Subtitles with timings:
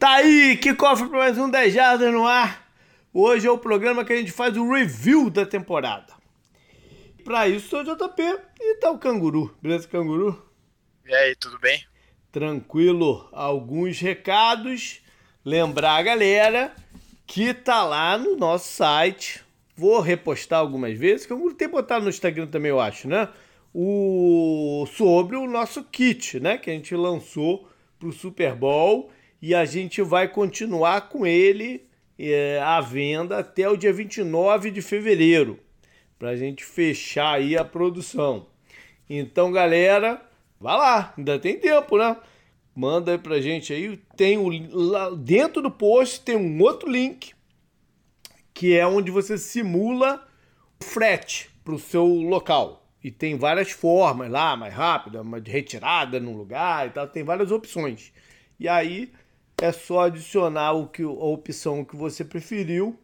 [0.00, 2.72] Tá aí, que cofre para mais um 10 Jardas no ar.
[3.12, 6.14] Hoje é o programa que a gente faz o review da temporada.
[7.22, 8.22] Para isso, sou o JP
[8.58, 9.54] e tá o Canguru.
[9.60, 10.42] Beleza, Canguru?
[11.06, 11.84] E aí, tudo bem?
[12.32, 13.28] Tranquilo.
[13.30, 15.02] Alguns recados.
[15.44, 16.74] Lembrar a galera
[17.26, 19.44] que tá lá no nosso site.
[19.76, 21.26] Vou repostar algumas vezes.
[21.26, 23.28] Canguru tem botado no Instagram também, eu acho, né?
[23.74, 24.86] O...
[24.96, 26.56] Sobre o nosso kit, né?
[26.56, 31.86] Que a gente lançou pro Super Bowl e a gente vai continuar com ele
[32.18, 35.58] é, à venda até o dia 29 de fevereiro,
[36.18, 38.46] para a gente fechar aí a produção.
[39.08, 40.20] Então, galera,
[40.60, 42.16] vai lá, ainda tem tempo, né?
[42.74, 43.96] Manda aí pra gente aí.
[44.16, 47.32] Tem o, lá dentro do post tem um outro link
[48.52, 50.26] que é onde você simula
[50.82, 52.86] frete para o seu local.
[53.02, 57.50] E tem várias formas lá, mais rápida, de retirada no lugar e tal, tem várias
[57.50, 58.12] opções.
[58.58, 59.10] E aí
[59.60, 62.98] é só adicionar o que, a opção que você preferiu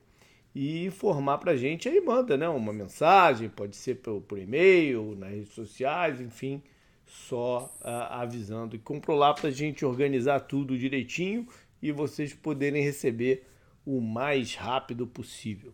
[0.55, 1.89] e informar para a gente.
[1.89, 6.63] Aí manda né, uma mensagem, pode ser por, por e-mail, nas redes sociais, enfim,
[7.05, 8.75] só uh, avisando.
[8.75, 11.47] E comprou lá para a gente organizar tudo direitinho
[11.83, 13.47] e vocês poderem receber
[13.85, 15.73] o mais rápido possível.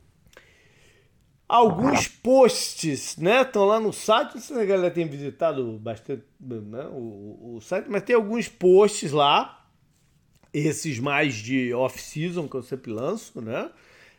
[1.48, 3.42] Alguns posts, né?
[3.42, 4.34] Estão lá no site.
[4.34, 8.48] Não sei se a galera tem visitado bastante né, o, o site, mas tem alguns
[8.48, 9.61] posts lá
[10.52, 13.70] esses mais de off-season que eu sempre lanço, né?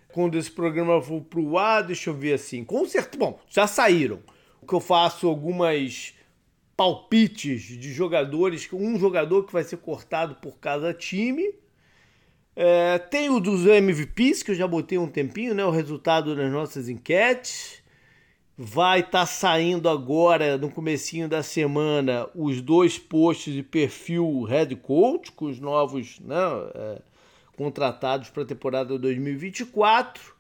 [0.10, 2.64] Quando esse programa for pro ar, deixa eu ver assim.
[2.64, 4.20] Com certeza, bom, já saíram.
[4.62, 6.14] O que eu faço algumas
[6.76, 11.54] palpites de jogadores, um jogador que vai ser cortado por cada time.
[12.56, 15.66] É, tem o dos MVPs, que eu já botei um tempinho, né?
[15.66, 17.83] O resultado das nossas enquetes.
[18.56, 24.76] Vai estar tá saindo agora, no comecinho da semana, os dois posts de perfil head
[24.76, 26.36] coach, com os novos né,
[26.76, 27.02] é,
[27.58, 30.34] contratados para a temporada 2024.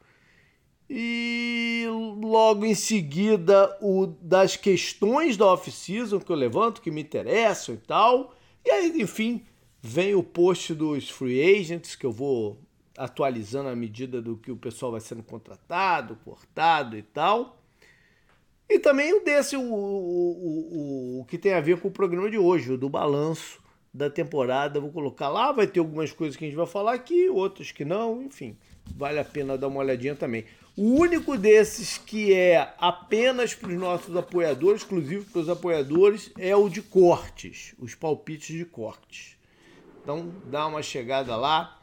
[0.87, 1.85] E
[2.21, 7.79] logo em seguida o das questões da off-season que eu levanto, que me interessam e
[7.79, 8.35] tal.
[8.63, 9.43] E aí, enfim,
[9.81, 12.59] vem o post dos free agents, que eu vou
[12.95, 17.62] atualizando à medida do que o pessoal vai sendo contratado, cortado e tal.
[18.69, 22.37] E também o desse, o, o, o, que tem a ver com o programa de
[22.37, 23.61] hoje, o do balanço
[23.93, 24.79] da temporada.
[24.79, 27.85] Vou colocar lá, vai ter algumas coisas que a gente vai falar aqui, outras que
[27.85, 28.57] não, enfim,
[28.95, 30.45] vale a pena dar uma olhadinha também.
[30.75, 36.55] O único desses que é apenas para os nossos apoiadores, exclusivo para os apoiadores, é
[36.55, 39.37] o de cortes, os palpites de cortes.
[40.01, 41.79] Então dá uma chegada lá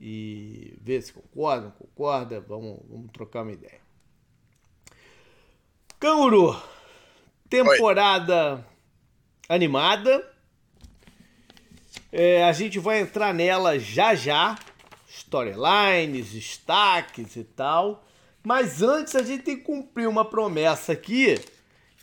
[0.00, 3.81] e vê se concorda, não concorda, vamos, vamos trocar uma ideia.
[6.02, 6.60] Canguru,
[7.48, 8.64] temporada Oi.
[9.48, 10.28] animada.
[12.10, 14.58] É, a gente vai entrar nela já já.
[15.08, 18.04] Storylines, destaques e tal.
[18.42, 21.38] Mas antes a gente tem que cumprir uma promessa aqui,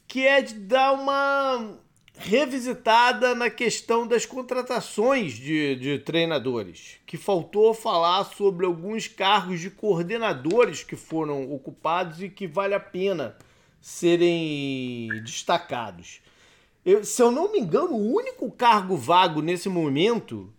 [0.07, 1.77] que é de dar uma
[2.17, 6.95] revisitada na questão das contratações de, de treinadores.
[7.05, 12.79] Que faltou falar sobre alguns cargos de coordenadores que foram ocupados e que vale a
[12.79, 13.35] pena
[13.81, 16.21] serem destacados.
[16.85, 20.51] Eu, se eu não me engano, o único cargo vago nesse momento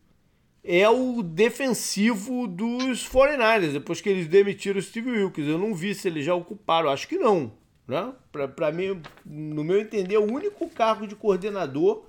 [0.62, 5.46] é o defensivo dos 49ers, depois que eles demitiram o Steve Wilkes.
[5.46, 7.52] Eu não vi se eles já ocuparam, acho que não.
[7.88, 8.12] Né?
[8.54, 12.04] Para mim, no meu entender, é o único cargo de coordenador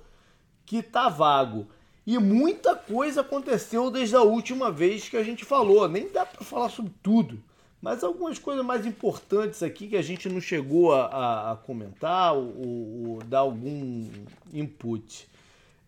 [0.64, 1.66] que está vago.
[2.06, 5.88] E muita coisa aconteceu desde a última vez que a gente falou.
[5.88, 7.42] Nem dá para falar sobre tudo.
[7.82, 12.32] Mas algumas coisas mais importantes aqui que a gente não chegou a, a, a comentar
[12.32, 14.08] ou, ou, dar algum
[14.54, 15.28] input.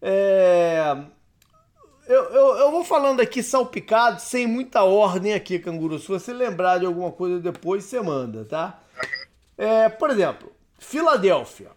[0.03, 0.97] É...
[2.09, 5.99] Eu, eu, eu, vou falando aqui salpicado, sem muita ordem aqui, Canguru.
[5.99, 8.81] Se você lembrar de alguma coisa depois, você manda, tá?
[9.56, 11.71] É, por exemplo, Filadélfia.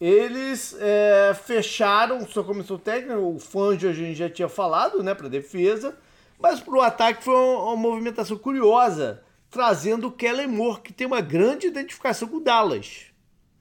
[0.00, 5.28] Eles é, fecharam sua comissão técnica, o Fangio a gente já tinha falado, né, para
[5.28, 5.96] defesa,
[6.40, 9.23] mas para o ataque foi uma, uma movimentação curiosa
[9.54, 13.04] trazendo o Kellen Moore, que tem uma grande identificação com o Dallas.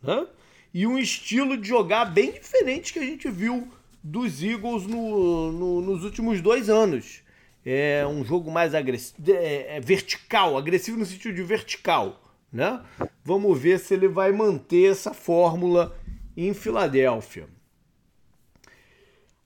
[0.01, 0.25] Né?
[0.73, 3.67] E um estilo de jogar bem diferente que a gente viu
[4.03, 7.21] dos Eagles no, no, nos últimos dois anos.
[7.63, 12.19] É um jogo mais agressivo, é, é vertical, agressivo no sentido de vertical.
[12.51, 12.81] Né?
[13.23, 15.95] Vamos ver se ele vai manter essa fórmula
[16.35, 17.47] em Filadélfia.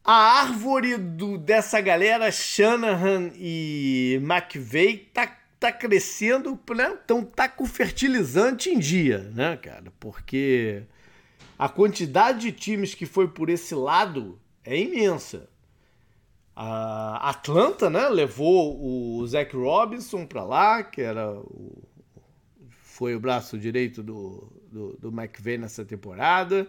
[0.01, 5.27] A árvore do, dessa galera, Shanahan e McVeigh, tá
[5.59, 6.97] tá crescendo, né?
[7.03, 9.91] Então tá com fertilizante em dia, né, cara?
[9.99, 10.83] Porque
[11.57, 15.49] a quantidade de times que foi por esse lado é imensa.
[16.55, 18.09] a Atlanta, né?
[18.09, 21.83] Levou o Zach Robinson para lá, que era o,
[22.69, 26.67] foi o braço direito do, do, do McVay nessa temporada.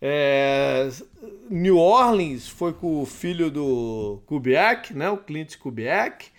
[0.00, 0.88] É,
[1.48, 5.08] New Orleans foi com o filho do Kubiak, né?
[5.10, 6.35] O Clint Kubiak.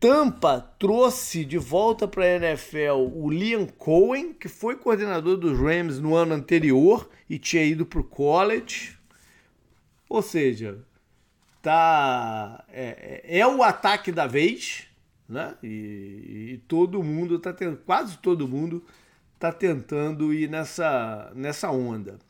[0.00, 5.98] Tampa trouxe de volta para a NFL o Liam Cohen, que foi coordenador dos Rams
[5.98, 8.96] no ano anterior e tinha ido para o college.
[10.08, 10.78] Ou seja,
[11.60, 14.86] tá é, é, é, o ataque da vez,
[15.28, 15.56] né?
[15.62, 18.84] E, e todo mundo está tentando, quase todo mundo
[19.34, 22.20] está tentando ir nessa nessa onda.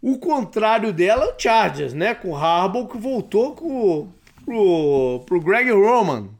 [0.00, 2.14] O contrário dela é o Chargers, né?
[2.14, 4.10] Com o Harbaugh que voltou com
[4.44, 6.30] pro, pro Greg Roman.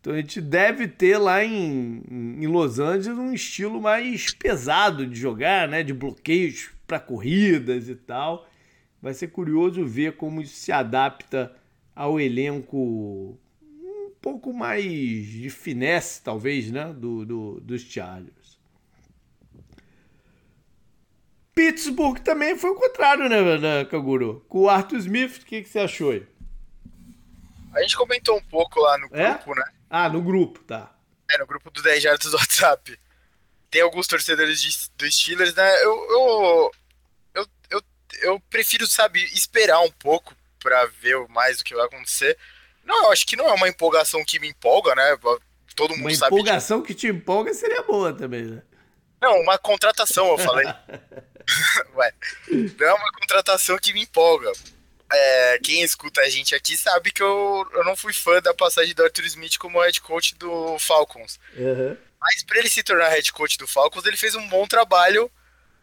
[0.00, 5.18] Então a gente deve ter lá em, em Los Angeles um estilo mais pesado de
[5.18, 5.82] jogar, né?
[5.82, 8.48] De bloqueios para corridas e tal.
[9.02, 11.54] Vai ser curioso ver como isso se adapta
[11.94, 16.92] ao elenco um pouco mais de finesse, talvez, né?
[16.96, 18.58] Do, do, dos Chargers.
[21.54, 24.44] Pittsburgh também foi o contrário, né, né Kaguro?
[24.48, 26.24] Com o Arthur Smith, o que, que você achou aí?
[27.74, 29.30] A gente comentou um pouco lá no é?
[29.30, 29.64] grupo, né?
[29.90, 30.94] Ah, no grupo, tá.
[31.30, 32.98] É, no grupo do 10 Jardas do WhatsApp.
[33.70, 35.84] Tem alguns torcedores de, do Steelers, né?
[35.84, 36.70] Eu, eu,
[37.34, 37.82] eu, eu,
[38.22, 42.36] eu prefiro, sabe, esperar um pouco para ver mais o que vai acontecer.
[42.84, 45.16] Não, eu acho que não é uma empolgação que me empolga, né?
[45.76, 46.34] Todo mundo uma sabe.
[46.34, 48.62] Uma empolgação que te empolga seria boa também, né?
[49.20, 50.66] Não, uma contratação, eu falei.
[51.96, 52.12] Ué,
[52.78, 54.52] não é uma contratação que me empolga
[55.10, 58.94] é, quem escuta a gente aqui sabe que eu, eu não fui fã da passagem
[58.94, 61.40] do Arthur Smith como head coach do Falcons.
[61.56, 61.96] Uhum.
[62.20, 65.30] Mas para ele se tornar head coach do Falcons, ele fez um bom trabalho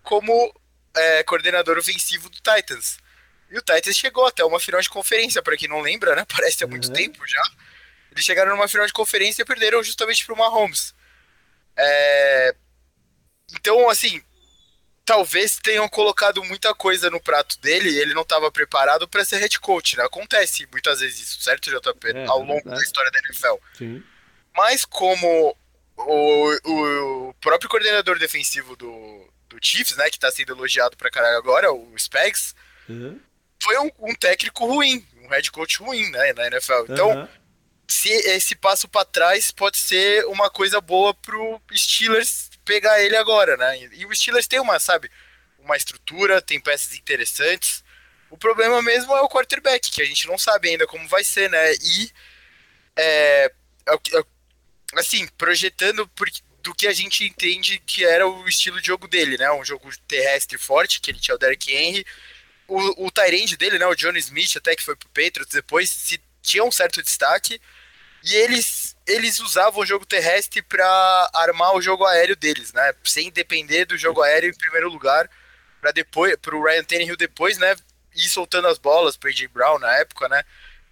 [0.04, 0.54] como
[0.96, 2.98] é, coordenador ofensivo do Titans.
[3.50, 6.26] E o Titans chegou até uma final de conferência, para quem não lembra, né?
[6.30, 6.94] Parece há muito uhum.
[6.94, 7.42] tempo já.
[8.12, 10.94] Eles chegaram numa final de conferência e perderam justamente pro Mahomes.
[11.76, 12.56] É...
[13.54, 14.22] Então, assim,
[15.06, 19.38] talvez tenham colocado muita coisa no prato dele e ele não estava preparado para ser
[19.38, 20.04] head coach, né?
[20.04, 22.10] Acontece muitas vezes isso, certo, JP?
[22.10, 23.56] É, Ao longo é da história da NFL.
[23.78, 24.04] Sim.
[24.54, 25.56] Mas como
[25.96, 31.38] o, o próprio coordenador defensivo do, do Chiefs, né, que está sendo elogiado pra caralho
[31.38, 32.56] agora, o Spags,
[32.90, 33.20] uhum.
[33.62, 36.86] foi um, um, técnico ruim, um head coach ruim, né, na NFL.
[36.90, 37.28] Então, uhum.
[37.88, 43.56] se esse passo para trás pode ser uma coisa boa pro Steelers pegar ele agora,
[43.56, 43.90] né?
[43.94, 45.10] E o Steelers tem uma, sabe,
[45.60, 47.84] uma estrutura, tem peças interessantes.
[48.30, 51.50] O problema mesmo é o quarterback, que a gente não sabe ainda como vai ser,
[51.50, 51.74] né?
[51.74, 52.12] E,
[52.96, 53.52] é,
[53.88, 56.30] é, é assim, projetando por,
[56.62, 59.52] do que a gente entende que era o estilo de jogo dele, né?
[59.52, 62.06] Um jogo terrestre forte, que ele tinha o Derrick Henry.
[62.68, 63.86] O, o Tyrande dele, né?
[63.86, 67.62] O John Smith, até que foi pro Patriots depois, se tinha um certo destaque.
[68.24, 72.94] E eles, eles usavam o jogo terrestre para armar o jogo aéreo deles, né?
[73.04, 75.30] Sem depender do jogo aéreo em primeiro lugar,
[75.80, 77.76] para depois, para o Ryan Tannehill depois, né?
[78.16, 80.44] Ir soltando as bolas para AJ Brown na época, né?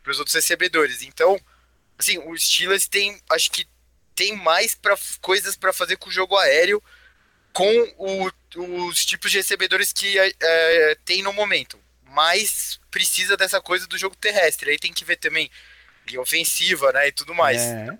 [0.04, 1.02] Para os outros recebedores.
[1.02, 1.40] Então,
[1.98, 3.68] assim, os Steelers tem, acho que
[4.16, 6.84] tem mais para coisas para fazer com o jogo aéreo,
[7.52, 8.32] com o,
[8.88, 11.80] os tipos de recebedores que é, é, tem no momento.
[12.04, 14.70] Mas precisa dessa coisa do jogo terrestre.
[14.70, 15.50] Aí tem que ver também
[16.18, 17.62] ofensiva, né, e tudo mais.
[17.62, 17.98] É.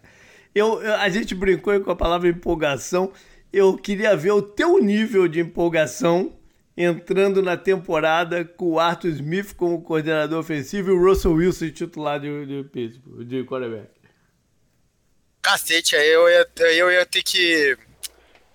[0.54, 3.12] Eu, eu, a gente brincou com a palavra empolgação.
[3.52, 6.38] Eu queria ver o teu nível de empolgação
[6.76, 12.20] entrando na temporada com o Arthur Smith como coordenador ofensivo e o Russell Wilson titular
[12.20, 13.90] de, de Pittsburgh, de quarterback.
[15.42, 17.78] Cacete, aí eu ia, eu ia ter que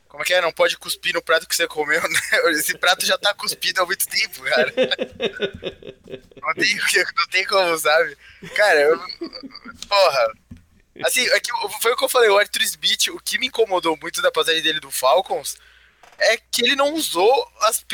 [0.09, 0.41] como é que é?
[0.41, 2.21] Não pode cuspir no prato que você comeu, né?
[2.53, 4.73] Esse prato já tá cuspido há muito tempo, cara.
[6.41, 6.75] Não tem,
[7.15, 8.17] não tem como, sabe?
[8.55, 8.99] Cara, eu,
[9.87, 10.33] porra.
[11.05, 11.51] Assim, é que
[11.83, 14.63] foi o que eu falei, o Arthur Smith, o que me incomodou muito da passagem
[14.63, 15.59] dele do Falcons
[16.19, 17.85] é que ele não usou as.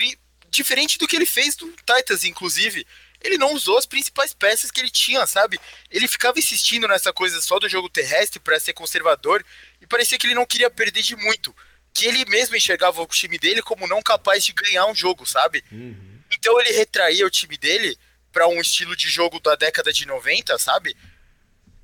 [0.50, 2.86] Diferente do que ele fez do Titans, inclusive.
[3.20, 5.58] Ele não usou as principais peças que ele tinha, sabe?
[5.90, 9.44] Ele ficava insistindo nessa coisa só do jogo terrestre para ser conservador
[9.80, 11.52] e parecia que ele não queria perder de muito
[11.94, 15.64] que ele mesmo enxergava o time dele como não capaz de ganhar um jogo, sabe?
[15.70, 16.18] Uhum.
[16.32, 17.96] Então ele retraía o time dele
[18.32, 20.96] para um estilo de jogo da década de 90, sabe?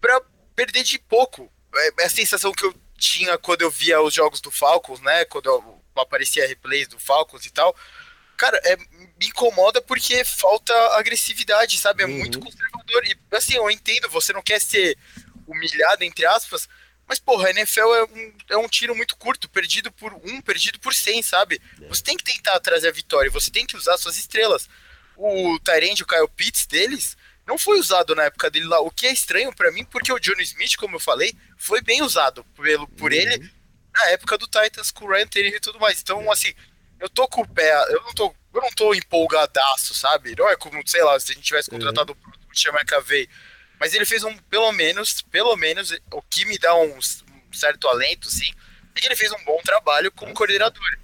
[0.01, 0.21] Para
[0.57, 1.51] perder de pouco.
[1.73, 5.25] É, é a sensação que eu tinha quando eu via os jogos do Falcons, né?
[5.27, 7.75] Quando eu, aparecia replays do Falcons e tal.
[8.37, 12.03] Cara, é, me incomoda porque falta agressividade, sabe?
[12.03, 12.19] É uhum.
[12.19, 13.05] muito conservador.
[13.07, 14.99] E assim, eu entendo, você não quer ser
[15.47, 16.69] humilhado, entre aspas,
[17.11, 20.79] mas, porra, a NFL é um, é um tiro muito curto, perdido por um, perdido
[20.79, 21.61] por cem, sabe?
[21.83, 21.89] É.
[21.89, 24.69] Você tem que tentar trazer a vitória, você tem que usar suas estrelas.
[25.17, 29.09] O Tyrande, o Kyle Pitts deles, não foi usado na época dele lá, o que
[29.09, 32.87] é estranho para mim, porque o Johnny Smith, como eu falei, foi bem usado pelo,
[32.87, 33.19] por uhum.
[33.19, 33.51] ele
[33.93, 36.01] na época do Titans com o Ryan Tannehill e tudo mais.
[36.01, 36.55] Então, assim,
[37.01, 40.37] eu tô com o pé, eu não tô, eu não tô empolgadaço, sabe?
[40.39, 41.79] Não é como, sei lá, se a gente tivesse uhum.
[41.79, 42.31] contratado uhum.
[42.31, 43.29] o Christian McAvey.
[43.81, 47.01] Mas ele fez um, pelo menos, pelo menos, o que me dá um, um
[47.51, 48.53] certo alento, sim,
[48.95, 50.99] é que ele fez um bom trabalho como coordenador.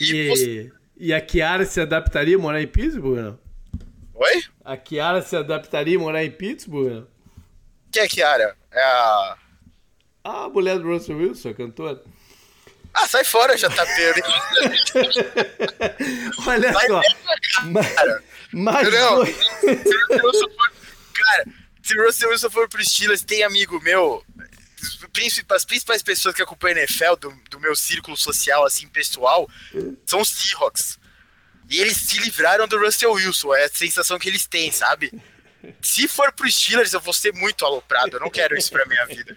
[0.00, 0.72] E, e, você...
[0.96, 3.18] e a Kiara se adaptaria a morar em Pittsburgh?
[3.18, 3.38] Não?
[4.14, 4.44] Oi?
[4.64, 6.90] A Kiara se adaptaria a morar em Pittsburgh?
[6.90, 7.06] Não?
[7.92, 8.56] Quem é a Kiara?
[8.70, 9.36] É a.
[10.24, 12.00] Ah, a mulher do Russell Wilson, a cantora.
[12.94, 13.68] Ah, sai fora, JP.
[16.46, 17.02] Olha sai só.
[17.64, 17.94] Mas,
[18.52, 19.34] mas não, foi...
[21.14, 21.44] cara,
[21.82, 24.24] se o Russell Wilson for pro Steelers, tem amigo meu,
[25.50, 29.48] as principais pessoas que acompanham a NFL, do, do meu círculo social, assim, pessoal,
[30.06, 30.98] são os Seahawks.
[31.68, 35.12] E eles se livraram do Russell Wilson, é a sensação que eles têm, sabe?
[35.80, 38.16] Se for pro Steelers, eu vou ser muito aloprado.
[38.16, 39.36] Eu não quero isso pra minha vida.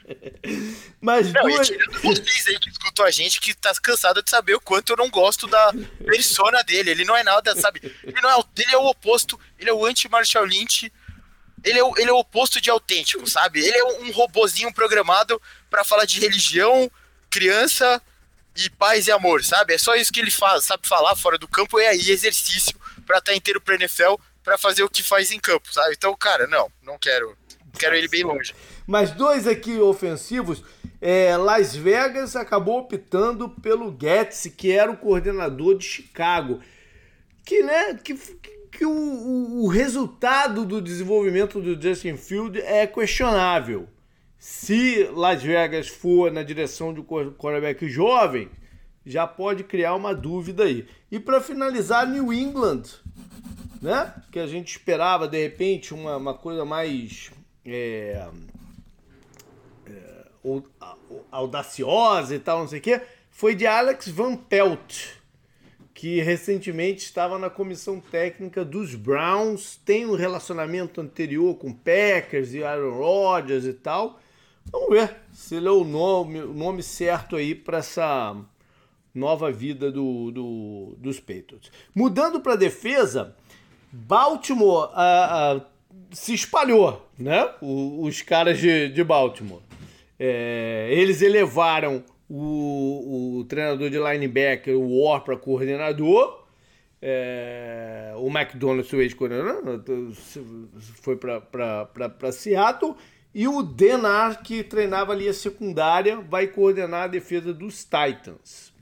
[0.99, 1.69] Mas não, duas...
[1.69, 4.91] e tirando vocês aí que escutam a gente que tá cansado de saber o quanto
[4.91, 5.71] eu não gosto da
[6.03, 6.91] persona dele.
[6.91, 7.79] Ele não é nada, sabe?
[8.03, 10.91] Ele, não é, ele é o oposto, ele é o anti-Marshall Lynch.
[11.65, 13.59] Ele é, o, ele é o oposto de autêntico, sabe?
[13.59, 16.89] Ele é um robozinho programado para falar de religião,
[17.29, 17.99] criança
[18.55, 19.73] e paz e amor, sabe?
[19.73, 23.17] É só isso que ele faz, sabe falar fora do campo e aí exercício para
[23.17, 25.95] estar tá inteiro pro NFL para fazer o que faz em campo, sabe?
[25.97, 27.35] Então, cara, não, não quero.
[27.77, 28.55] Quero ele bem longe.
[28.85, 30.63] Mas dois aqui ofensivos.
[31.01, 36.61] É, Las Vegas acabou optando pelo Getz, que era o coordenador de Chicago.
[37.43, 43.87] Que, né, que, que o, o resultado do desenvolvimento do Justin Field é questionável.
[44.39, 48.49] Se Las Vegas for na direção de um quarterback jovem,
[49.05, 50.87] já pode criar uma dúvida aí.
[51.11, 52.83] E para finalizar, New England
[53.85, 54.13] né?
[54.31, 57.31] Que a gente esperava de repente uma, uma coisa mais
[57.63, 58.27] é,
[59.85, 60.25] é,
[61.31, 65.09] audaciosa e tal, não sei o quê, foi de Alex Van Pelt,
[65.95, 72.61] que recentemente estava na comissão técnica dos Browns, tem um relacionamento anterior com Packers e
[72.61, 74.19] Aaron Rodgers e tal.
[74.69, 78.35] Vamos ver se ele é o nome, o nome certo aí para essa
[79.13, 81.71] nova vida do, do, dos Patriots.
[81.95, 83.33] Mudando para defesa,
[83.89, 85.65] Baltimore uh, uh,
[86.11, 87.49] se espalhou, né?
[87.61, 89.61] O, os caras de, de Baltimore.
[90.19, 96.43] É, eles elevaram o, o, treinador de linebacker, o War, para coordenador.
[97.01, 99.83] É, o McDonald's, o ex-coordenador,
[101.01, 102.95] foi para Seattle.
[103.33, 108.73] E o Denar, que treinava ali a secundária, vai coordenar a defesa dos Titans.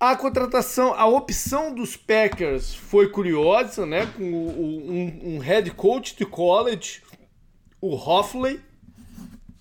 [0.00, 4.06] A contratação, a opção dos Packers foi curiosa, né?
[4.16, 7.02] Com o, um, um, head coach de college,
[7.80, 8.60] o Hoffley,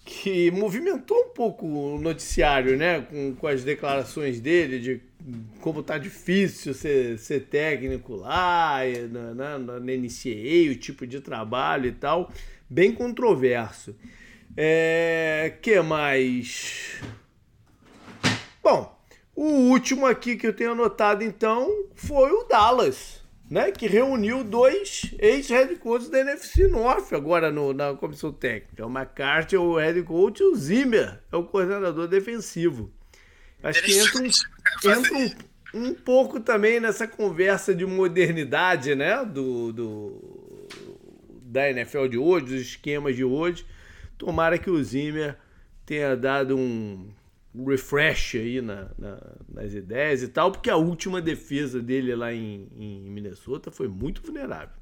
[0.08, 3.02] que movimentou um pouco o noticiário, né?
[3.02, 5.02] Com, com as declarações dele de
[5.60, 8.80] como tá difícil ser, ser técnico lá,
[9.12, 12.32] na, na, na NCAA, o tipo de trabalho e tal.
[12.70, 13.94] Bem controverso.
[14.56, 17.02] É, que mais?
[18.64, 18.98] Bom,
[19.36, 23.72] o último aqui que eu tenho anotado, então, foi o Dallas, né?
[23.72, 28.86] Que reuniu dois ex-head coaches da NFC North agora no, na comissão técnica.
[28.86, 32.92] O McCarthy é o head coach e o Zimmer é o coordenador defensivo.
[33.64, 34.26] Acho que entra um,
[34.92, 35.14] entra
[35.74, 39.24] um, um pouco também nessa conversa de modernidade, né?
[39.26, 40.68] Do, do,
[41.42, 43.66] da NFL de hoje, dos esquemas de hoje.
[44.18, 45.38] Tomara que o Zimmer
[45.86, 47.10] tenha dado um
[47.66, 52.70] refresh aí na, na, nas ideias e tal, porque a última defesa dele lá em,
[52.76, 54.76] em Minnesota foi muito vulnerável.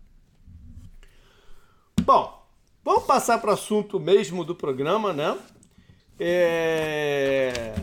[2.01, 2.48] Bom,
[2.84, 5.38] vamos passar para o assunto mesmo do programa, né?
[6.20, 7.74] É...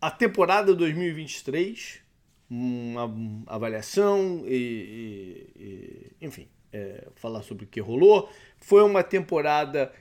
[0.00, 2.00] A temporada 2023,
[2.48, 3.10] uma
[3.46, 8.30] avaliação e, e, e enfim, é, falar sobre o que rolou.
[8.58, 9.92] Foi uma temporada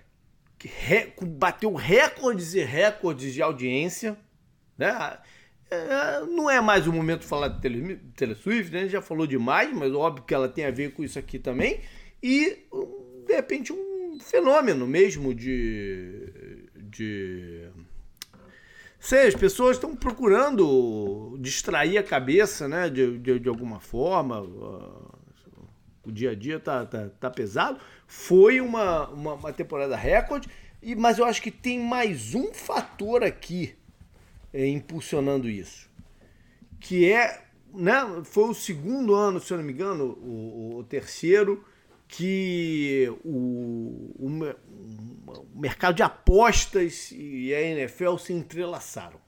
[1.25, 4.17] bateu recordes e recordes de audiência,
[4.77, 5.17] né?
[5.71, 8.89] É, não é mais o momento de falar de Taylor Swift, né?
[8.89, 11.79] Já falou demais, mas óbvio que ela tem a ver com isso aqui também.
[12.21, 12.65] E,
[13.27, 16.65] de repente, um fenômeno mesmo de.
[16.75, 17.67] de
[18.99, 22.89] sei, as pessoas estão procurando distrair a cabeça, né?
[22.89, 24.41] De, de, de alguma forma.
[26.03, 27.79] O dia a dia tá, tá, tá pesado.
[28.11, 30.49] Foi uma, uma, uma temporada recorde,
[30.81, 33.75] e, mas eu acho que tem mais um fator aqui
[34.51, 35.87] é, impulsionando isso.
[36.79, 41.63] Que é, né, foi o segundo ano, se eu não me engano, o, o terceiro,
[42.07, 44.55] que o, o,
[45.27, 49.21] o mercado de apostas e a NFL se entrelaçaram.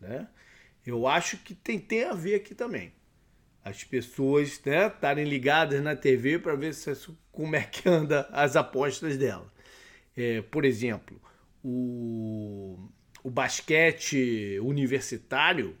[0.00, 0.28] Né?
[0.86, 2.92] Eu acho que tem, tem a ver aqui também.
[3.64, 6.92] As pessoas estarem né, ligadas na TV para ver se,
[7.30, 9.52] como é que anda as apostas dela.
[10.16, 11.20] É, por exemplo,
[11.62, 12.88] o,
[13.22, 15.76] o basquete universitário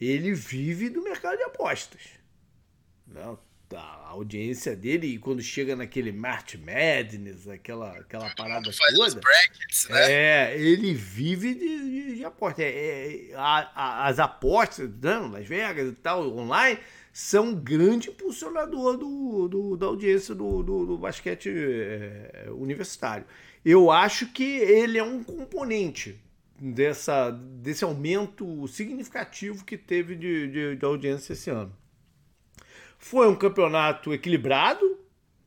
[0.00, 2.02] ele vive do mercado de apostas.
[3.06, 3.38] Não,
[3.74, 9.20] a audiência dele, quando chega naquele March Madness, aquela, aquela parada toda.
[9.20, 10.12] Brackets, né?
[10.12, 12.62] É, ele vive de, de, de aposta.
[12.62, 16.78] É, é, a, a, as apostas, não, Las Vegas e tal, online,
[17.12, 23.26] são um grande impulsionador do, do da audiência do, do, do basquete é, universitário.
[23.64, 26.18] Eu acho que ele é um componente
[26.58, 31.72] dessa, desse aumento significativo que teve de, de, de audiência esse ano.
[33.02, 34.96] Foi um campeonato equilibrado,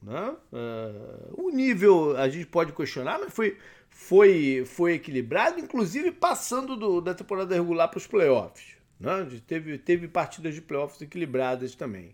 [0.04, 0.36] né?
[0.52, 3.58] Uh, o nível a gente pode questionar, mas foi,
[3.90, 8.76] foi, foi equilibrado, inclusive passando do, da temporada regular para os playoffs.
[9.00, 9.26] Né?
[9.48, 12.14] Teve, teve partidas de playoffs equilibradas também.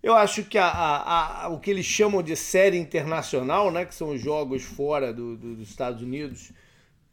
[0.00, 3.96] Eu acho que a, a, a, o que eles chamam de série internacional, né, que
[3.96, 6.52] são os jogos fora do, do, dos Estados Unidos,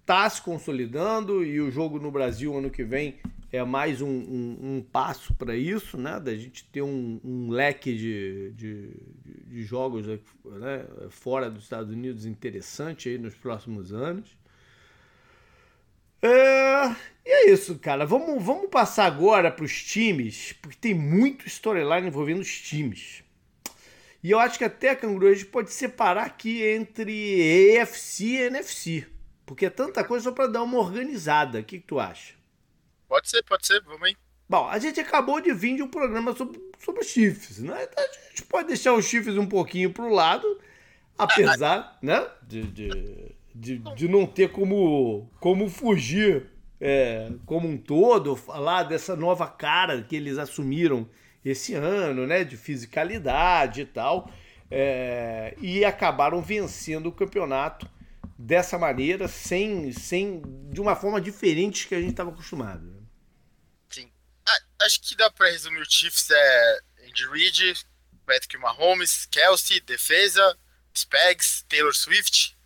[0.04, 3.16] está se consolidando e o jogo no Brasil ano que vem
[3.52, 6.20] é mais um, um, um passo para isso, né?
[6.20, 8.90] Da gente ter um, um leque de, de,
[9.48, 10.86] de, jogos né?
[11.10, 14.36] fora dos Estados Unidos interessante aí nos próximos anos.
[16.22, 16.96] É,
[17.26, 18.06] e é isso, cara.
[18.06, 23.24] Vamos, vamos passar agora para os times, porque tem muito storyline envolvendo os times.
[24.22, 27.14] E eu acho que até a Canguru a gente pode separar aqui entre
[27.76, 29.13] EFC e NFC.
[29.54, 31.60] Porque é tanta coisa só para dar uma organizada.
[31.60, 32.34] O que, que, tu acha?
[33.08, 34.18] Pode ser, pode ser, vamos aí.
[34.50, 37.84] Bom, a gente acabou de vir de um programa sobre, sobre os chifres, né?
[37.84, 40.60] Então a gente pode deixar os chifres um pouquinho pro lado,
[41.16, 42.28] apesar, né?
[42.42, 46.48] De, de, de, de, não ter como, como fugir
[46.82, 51.08] é, como um todo, falar dessa nova cara que eles assumiram
[51.46, 52.44] esse ano, né?
[52.44, 54.32] De fisicalidade e tal.
[54.72, 57.88] É, e acabaram vencendo o campeonato
[58.44, 63.02] dessa maneira, sem, sem de uma forma diferente que a gente estava acostumado.
[63.90, 64.12] Sim.
[64.46, 67.74] Ah, acho que dá para resumir o Chiefs é Andy Reid,
[68.26, 70.58] Patrick Mahomes, Kelsey, defesa,
[70.94, 72.58] Spags, Taylor Swift.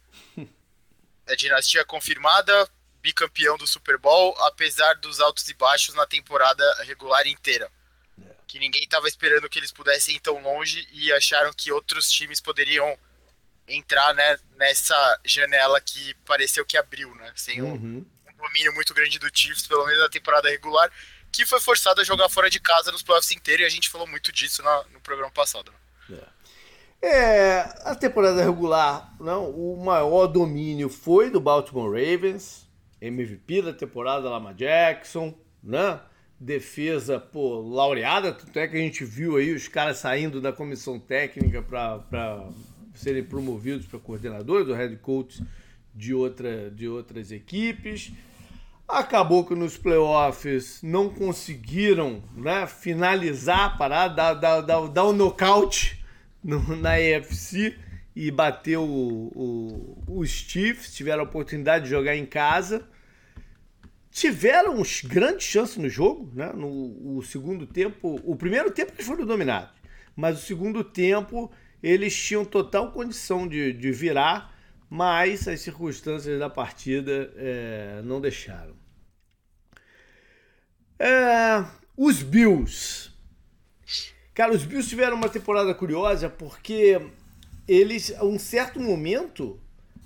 [1.28, 2.68] é dinastia confirmada,
[3.00, 7.72] bicampeão do Super Bowl, apesar dos altos e baixos na temporada regular inteira.
[8.20, 8.36] É.
[8.48, 12.42] Que ninguém estava esperando que eles pudessem ir tão longe e acharam que outros times
[12.42, 12.98] poderiam
[13.68, 17.32] entrar né, nessa janela que pareceu que abriu, né?
[17.36, 18.06] Sem um, uhum.
[18.28, 20.90] um, domínio muito grande do Chiefs, pelo menos na temporada regular,
[21.32, 24.08] que foi forçado a jogar fora de casa nos playoffs inteiros, e a gente falou
[24.08, 25.74] muito disso no, no programa passado.
[26.08, 26.20] Né?
[27.02, 27.08] É.
[27.08, 27.60] é.
[27.84, 32.66] a temporada regular, não, o maior domínio foi do Baltimore Ravens,
[33.02, 36.00] MVP da temporada, Lama Jackson, né?
[36.40, 41.00] Defesa, pô, laureada, tanto é que a gente viu aí os caras saindo da comissão
[41.00, 42.48] técnica para
[42.98, 45.44] serem promovidos para coordenadores ou head coach
[45.94, 48.12] de, outra, de outras equipes.
[48.88, 56.02] Acabou que nos playoffs não conseguiram né, finalizar a parada, dar, dar, dar, um nocaute
[56.42, 57.76] no, na EFC
[58.16, 62.88] e bateu o, o, os Chiefs, tiveram a oportunidade de jogar em casa.
[64.10, 66.52] Tiveram grandes chances no jogo, né?
[66.54, 69.70] No o segundo tempo, o primeiro tempo eles foram dominados,
[70.16, 74.56] mas o segundo tempo eles tinham total condição de, de virar,
[74.90, 78.76] mas as circunstâncias da partida é, não deixaram.
[81.00, 81.64] É,
[81.96, 83.12] os Bills.
[84.34, 87.02] Cara, os Bills tiveram uma temporada curiosa porque
[87.68, 89.60] eles, a um certo momento,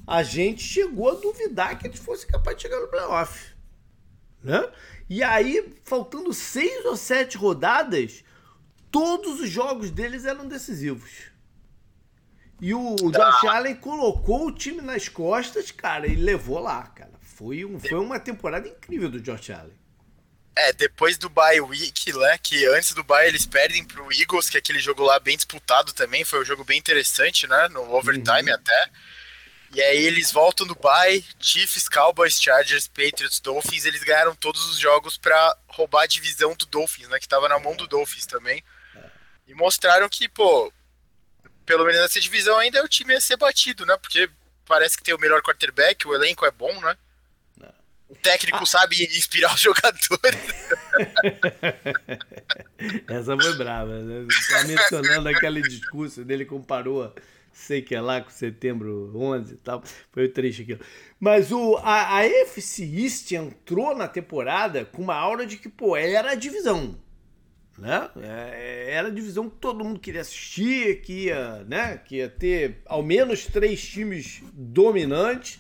[0.06, 3.54] a gente chegou a duvidar que eles fossem capazes de chegar no playoff.
[4.44, 4.70] Né?
[5.10, 8.24] E aí, faltando seis ou sete rodadas,
[8.90, 11.31] todos os jogos deles eram decisivos.
[12.62, 13.56] E o Josh ah.
[13.56, 17.12] Allen colocou o time nas costas, cara, e levou lá, cara.
[17.20, 19.82] Foi, um, foi uma temporada incrível do Josh Allen.
[20.56, 24.58] É, depois do bye week, né, que antes do bye eles perdem pro Eagles, que
[24.58, 28.50] é aquele jogo lá bem disputado também, foi um jogo bem interessante, né, no overtime
[28.50, 28.56] uhum.
[28.56, 28.90] até.
[29.74, 34.78] E aí eles voltam do bye, Chiefs, Cowboys, Chargers, Patriots, Dolphins, eles ganharam todos os
[34.78, 38.62] jogos para roubar a divisão do Dolphins, né, que tava na mão do Dolphins também.
[38.96, 39.10] É.
[39.48, 40.72] E mostraram que, pô,
[41.66, 43.98] pelo menos nessa divisão ainda o time ia ser batido, né?
[43.98, 44.30] Porque
[44.68, 46.96] parece que tem o melhor quarterback, o elenco é bom, né?
[48.10, 48.66] O técnico ah.
[48.66, 50.40] sabe inspirar os jogadores.
[53.08, 54.28] Essa foi brava, né?
[54.50, 57.14] Tá mencionando aquele discurso dele, comparou
[57.54, 60.80] sei que é lá com setembro 11 e tal, foi triste aquilo.
[61.20, 65.96] Mas o, a, a FC East entrou na temporada com uma aura de que, pô,
[65.96, 66.98] era a divisão,
[67.78, 68.10] né?
[68.22, 71.98] É, era a divisão que todo mundo queria assistir, que ia, né?
[71.98, 75.60] que ia ter ao menos três times dominantes.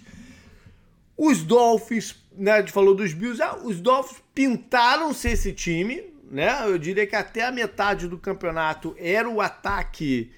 [1.17, 2.51] Os Dolphins, né?
[2.53, 6.65] A gente falou dos Bills, ah, os Dolphins pintaram ser esse time, né?
[6.65, 10.31] Eu diria que até a metade do campeonato era o ataque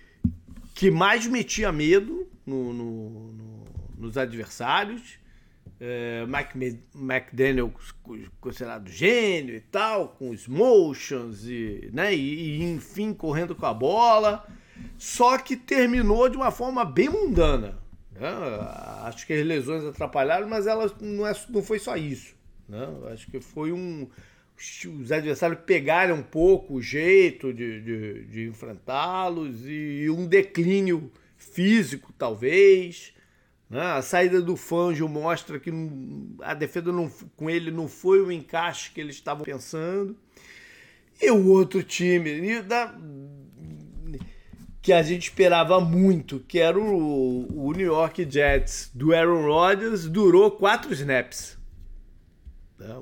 [0.74, 3.66] que mais metia medo no, no, no,
[3.98, 5.23] nos adversários.
[5.80, 7.74] É, Mike McDaniel
[8.40, 13.74] considerado gênio e tal, com os motions e, né, e, e, enfim correndo com a
[13.74, 14.48] bola.
[14.98, 17.78] Só que terminou de uma forma bem mundana.
[18.12, 18.30] Né?
[19.04, 22.36] Acho que as lesões atrapalharam, mas elas não, é, não foi só isso.
[22.68, 22.88] Né?
[23.12, 24.08] Acho que foi um,
[24.56, 32.14] os adversários pegaram um pouco o jeito de, de, de enfrentá-los e um declínio físico,
[32.18, 33.13] talvez.
[33.74, 33.82] Né?
[33.82, 35.72] A saída do Fangio mostra que
[36.44, 40.16] a defesa não, com ele não foi o encaixe que eles estavam pensando.
[41.20, 42.96] E o outro time da,
[44.80, 50.08] que a gente esperava muito, que era o, o New York Jets do Aaron Rodgers,
[50.08, 51.58] durou quatro snaps.
[52.78, 53.02] Né?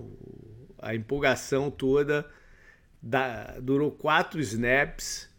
[0.82, 2.26] a empolgação toda
[3.02, 5.30] da, durou quatro snaps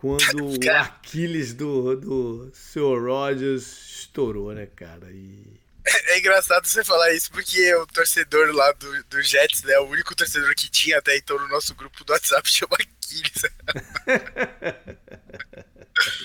[0.00, 3.04] quando o Aquiles do, do Sr.
[3.04, 3.64] Rogers
[3.98, 5.10] estourou, né, cara?
[5.10, 5.60] E...
[5.84, 9.78] É, engraçado você falar isso, porque o torcedor lá do, do Jets, né?
[9.80, 13.42] O único torcedor que tinha até então no nosso grupo do WhatsApp chama Aquiles.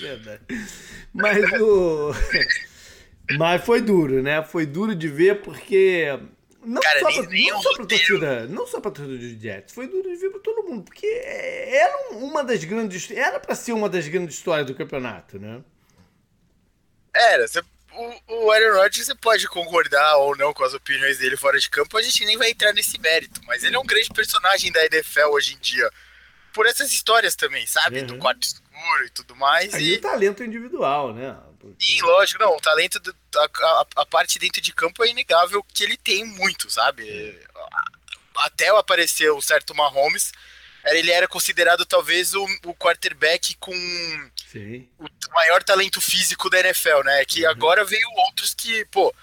[0.00, 0.42] verdade.
[1.12, 2.14] Mas o.
[3.36, 4.42] Mas foi duro, né?
[4.42, 6.18] Foi duro de ver porque
[6.66, 9.86] não Cara, só, pra, não, só pra torcida, não só pra torcida dos Jets, foi
[9.86, 13.08] duro de ver pra todo mundo, porque era uma das grandes.
[13.12, 15.62] Era pra ser uma das grandes histórias do campeonato, né?
[17.14, 17.60] Era, você,
[17.94, 21.70] o, o Aaron Rodgers você pode concordar ou não com as opiniões dele fora de
[21.70, 24.84] campo, a gente nem vai entrar nesse mérito, mas ele é um grande personagem da
[24.86, 25.88] NFL hoje em dia.
[26.52, 28.00] Por essas histórias também, sabe?
[28.00, 28.06] Uhum.
[28.06, 29.72] Do quarto escuro e tudo mais.
[29.72, 31.36] Aí e o talento individual, né?
[31.78, 32.56] Sim, lógico, não.
[32.56, 36.70] O talento, do, a, a, parte dentro de campo é inegável que ele tem muito,
[36.70, 37.38] sabe?
[38.36, 40.32] Até aparecer o certo Mahomes,
[40.86, 43.72] ele era considerado talvez o, o quarterback com
[44.50, 44.88] Sim.
[44.98, 47.24] o maior talento físico da NFL, né?
[47.24, 47.50] Que uhum.
[47.50, 49.14] agora veio outros que, pô,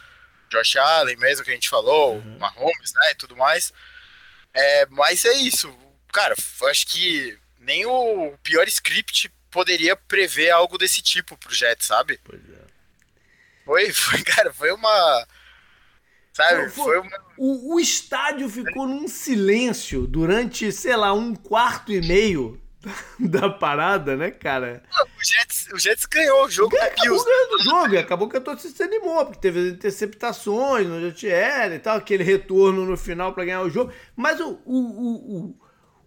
[0.50, 2.38] Josh Allen mesmo que a gente falou, uhum.
[2.38, 3.74] Mahomes, né, e tudo mais.
[4.54, 5.74] É, mas é isso.
[6.12, 6.36] Cara,
[6.70, 12.20] acho que nem o pior script poderia prever algo desse tipo pro Jets, sabe?
[12.24, 12.63] Pois é.
[13.66, 15.28] Foi, foi, cara, foi uma.
[16.32, 16.70] Sabe?
[16.70, 17.18] Foi, foi uma...
[17.38, 22.60] o, o estádio ficou num silêncio durante, sei lá, um quarto e meio
[23.20, 24.84] da parada, né, cara?
[24.92, 28.76] O Jets, o Jets ganhou o jogo Acabou ganhando o jogo, acabou que a torcida
[28.76, 33.62] se animou, porque teve interceptações no JTL e tal, aquele retorno no final para ganhar
[33.62, 33.94] o jogo.
[34.16, 35.56] Mas o, o, o,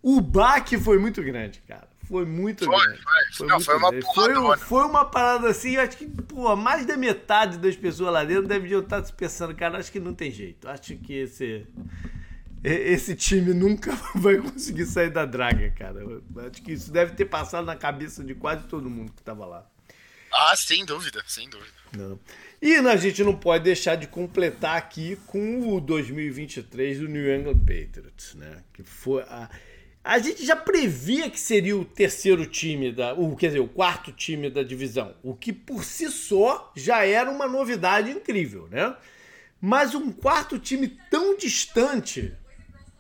[0.03, 1.89] o, o baque foi muito grande, cara.
[2.09, 3.03] Foi muito foi, grande.
[3.03, 6.97] Foi, foi, não, foi uma foi, foi, uma parada assim, acho que, pô, mais da
[6.97, 10.69] metade das pessoas lá dentro devem estar se pensando, cara, acho que não tem jeito.
[10.69, 11.67] Acho que esse.
[12.63, 16.01] Esse time nunca vai conseguir sair da draga, cara.
[16.49, 19.67] Acho que isso deve ter passado na cabeça de quase todo mundo que estava lá.
[20.33, 21.73] Ah, sem dúvida, sem dúvida.
[21.97, 22.19] Não.
[22.61, 27.59] E a gente não pode deixar de completar aqui com o 2023 do New England
[27.59, 28.63] Patriots, né?
[28.73, 29.49] Que foi a
[30.07, 34.13] a gente já previa que seria o terceiro time da, o, quer dizer, o quarto
[34.13, 38.97] time da divisão, o que por si só já era uma novidade incrível, né?
[39.61, 42.33] Mas um quarto time tão distante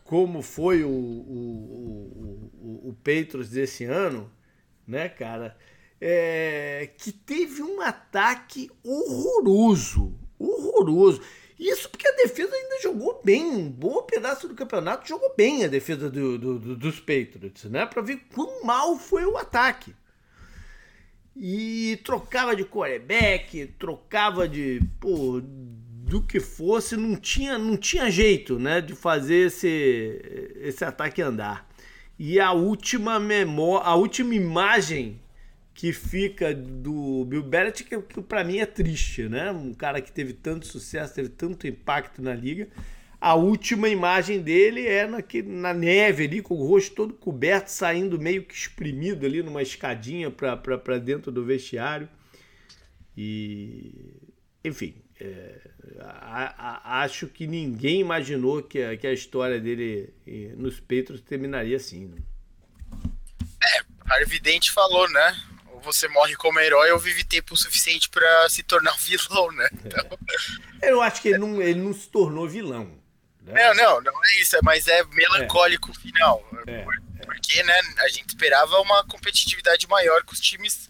[0.02, 4.28] como foi o, o, o, o Patriots desse ano,
[4.84, 5.56] né, cara?
[6.00, 11.22] É, que teve um ataque horroroso, horroroso.
[11.58, 15.68] Isso porque a defesa ainda jogou bem, um bom pedaço do campeonato jogou bem a
[15.68, 17.86] defesa do, do, do, dos Patriots, né?
[17.86, 19.94] Para ver quão mal foi o ataque.
[21.34, 24.80] E trocava de quarterback, trocava de.
[25.00, 28.80] Pô, do que fosse, não tinha, não tinha jeito, né?
[28.80, 31.68] De fazer esse, esse ataque andar.
[32.18, 35.20] E a última memória, a última imagem
[35.76, 39.52] que fica do Bill Belichick, que, que para mim é triste, né?
[39.52, 42.66] Um cara que teve tanto sucesso, teve tanto impacto na liga.
[43.20, 48.18] A última imagem dele é na, na neve ali, com o rosto todo coberto, saindo
[48.18, 52.08] meio que espremido ali numa escadinha para dentro do vestiário.
[53.14, 54.14] E,
[54.64, 55.60] enfim, é,
[56.00, 60.08] a, a, acho que ninguém imaginou que a, que a história dele
[60.56, 62.06] nos Petros terminaria assim.
[62.06, 62.16] Né?
[64.06, 65.55] Harvey Dent falou, né?
[65.82, 69.68] Você morre como herói ou vive tempo suficiente para se tornar um vilão, né?
[69.72, 70.18] Então...
[70.82, 72.98] Eu acho que ele não, ele não se tornou vilão.
[73.42, 73.74] Né?
[73.74, 76.00] Não, não, não é isso, mas é melancólico o é.
[76.00, 76.50] final.
[76.66, 76.84] É,
[77.24, 80.88] porque, né, a gente esperava uma competitividade maior com os times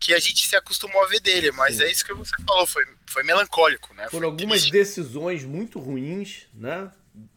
[0.00, 1.84] que a gente se acostumou a ver dele, mas Sim.
[1.84, 4.08] é isso que você falou, foi, foi melancólico, né?
[4.10, 4.72] Por algumas triste.
[4.72, 6.90] decisões muito ruins, né?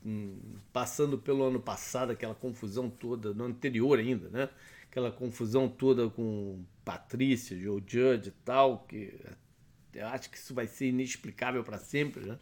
[0.06, 4.50] Hum, passando pelo ano passado, aquela confusão toda, no anterior ainda, né?
[4.94, 9.12] Aquela confusão toda com Patrícia, Joe Judge e tal, que
[9.92, 12.38] eu acho que isso vai ser inexplicável para sempre, né?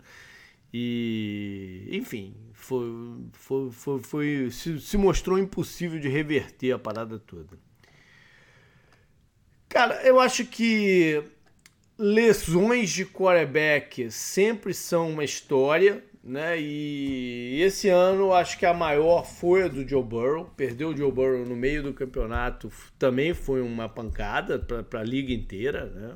[0.74, 2.90] E, enfim, foi,
[3.32, 7.58] foi, foi, foi se, se, mostrou impossível de reverter a parada toda.
[9.70, 11.24] Cara, eu acho que
[11.98, 16.60] lesões de quarterback sempre são uma história, né?
[16.60, 20.46] E esse ano acho que a maior foi a do Joe Burrow.
[20.56, 25.34] Perdeu o Joe Burrow no meio do campeonato, também foi uma pancada para a liga
[25.34, 26.16] inteira, né?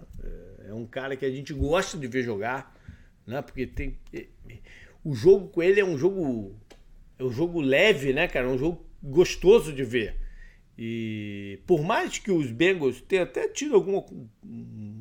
[0.68, 2.76] É um cara que a gente gosta de ver jogar
[3.26, 3.42] né?
[3.42, 3.98] Porque tem
[5.04, 6.56] o jogo com ele é um jogo
[7.18, 8.48] é um jogo leve, né, cara?
[8.48, 10.16] É um jogo gostoso de ver.
[10.78, 14.06] E por mais que os Bengals tenham até tido alguma,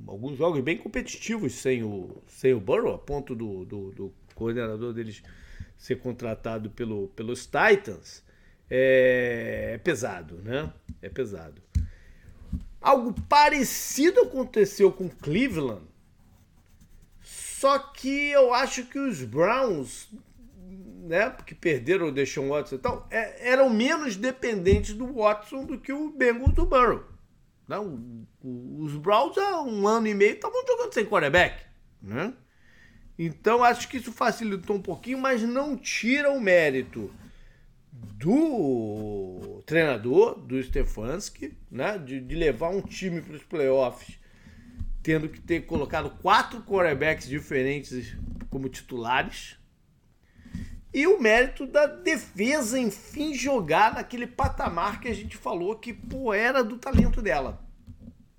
[0.07, 4.93] alguns jogos bem competitivos sem o, sem o Burrow, a ponto do, do, do coordenador
[4.93, 5.23] deles
[5.77, 8.23] ser contratado pelo, pelos Titans,
[8.71, 10.73] é, é pesado, né?
[11.01, 11.63] É pesado.
[12.81, 15.95] Algo parecido aconteceu com Cleveland
[17.65, 20.11] só que eu acho que os Browns,
[21.09, 25.81] né, que perderam o Deshaun Watson e tal, é, eram menos dependentes do Watson do
[25.81, 27.07] que o Bengals do Burrow.
[27.67, 31.65] Não, os Browns há um ano e meio estavam jogando sem quarterback,
[32.03, 32.35] né?
[33.19, 37.13] Então acho que isso facilitou um pouquinho, mas não tira o mérito
[37.93, 41.99] do treinador, do Stefanski, né?
[41.99, 44.19] De, de levar um time para os playoffs
[45.05, 48.17] tendo que ter colocado quatro quarterbacks diferentes
[48.49, 49.57] como titulares.
[50.95, 56.33] E o mérito da defesa, enfim, jogar naquele patamar que a gente falou que pô,
[56.33, 57.63] era do talento dela.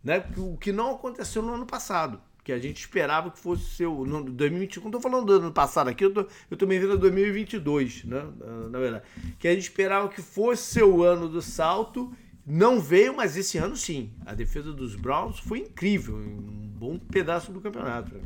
[0.04, 0.26] Né?
[0.38, 2.20] O que não aconteceu no ano passado.
[2.46, 4.06] Que a gente esperava que fosse seu.
[4.06, 6.80] No 2021, quando eu tô falando do ano passado aqui, eu tô, eu tô me
[6.80, 8.24] vendo 2022, né?
[8.70, 9.04] Na verdade.
[9.38, 13.76] Que a gente esperava que fosse seu ano do salto não veio, mas esse ano
[13.76, 14.14] sim.
[14.26, 18.22] A defesa dos Browns foi incrível, um bom pedaço do campeonato.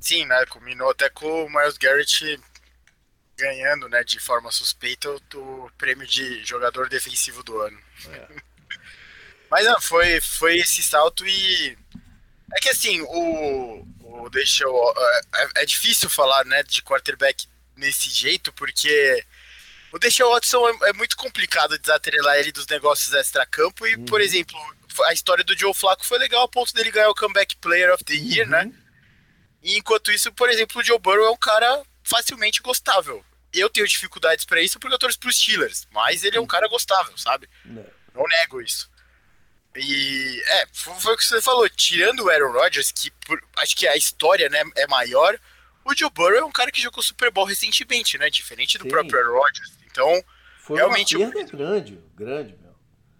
[0.00, 0.46] Sim, né?
[0.46, 2.40] Combinou até com o Miles Garrett
[3.36, 7.78] ganhando, né, de forma suspeita, o, prêmio de jogador defensivo do ano.
[8.08, 8.28] É.
[9.50, 11.76] mas não, foi, foi esse salto e
[12.54, 14.94] é que assim, o, o deixa eu,
[15.34, 19.24] é, é difícil falar, né, de quarterback nesse jeito, porque
[19.92, 23.86] o Deshaun Watson é, é, muito complicado desatrelar ele dos negócios extra-campo.
[23.86, 24.04] E, uhum.
[24.04, 24.56] por exemplo,
[25.06, 28.04] a história do Joe Flacco foi legal a ponto dele ganhar o Comeback Player of
[28.04, 28.64] the Year, né?
[28.64, 28.70] uhum.
[28.70, 28.78] né?
[29.62, 33.24] E enquanto isso, por exemplo, o Joe Burrow é um cara facilmente gostável.
[33.52, 36.68] Eu tenho dificuldades para isso porque eu torço pros Steelers, mas ele é um cara
[36.68, 37.48] gostável, sabe?
[37.64, 38.90] Não, Não nego isso.
[39.76, 43.86] E é, foi o que você falou, tirando o Aaron Rodgers, que por, acho que
[43.86, 45.38] a história né, é maior,
[45.84, 48.28] o Joe Burrow é um cara que jogou Super Bowl recentemente, né?
[48.28, 48.90] Diferente do Sim.
[48.90, 49.72] próprio Aaron Rodgers.
[49.90, 50.24] Então,
[50.58, 51.16] Foi realmente.
[51.16, 52.66] Uma perda grande, grande, meu.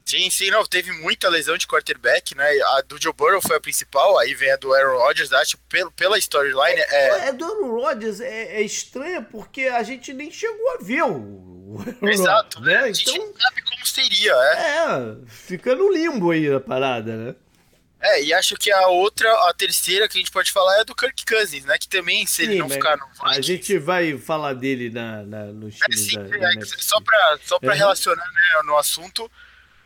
[0.05, 2.49] Sim, sim, não, teve muita lesão de quarterback, né?
[2.77, 5.91] A do Joe Burrow foi a principal, aí vem a do Aaron Rodgers, acho, pelo,
[5.91, 6.81] pela storyline.
[6.81, 7.29] É, é...
[7.29, 11.79] é do Aaron Rodgers é, é estranha porque a gente nem chegou a ver o,
[11.81, 12.77] Aaron Exato, né?
[12.77, 14.57] A gente então, não sabe como seria, é.
[14.57, 17.35] É, fica no limbo aí a parada, né?
[18.01, 20.95] É, e acho que a outra, a terceira que a gente pode falar é do
[20.95, 21.79] Kirk Cousins, né?
[21.79, 23.39] Que também, se sim, ele não ficar no Vikings...
[23.39, 27.59] A gente vai falar dele na, na, no é, sim, da, é, Só pra, só
[27.59, 29.31] pra relacionar né, no assunto,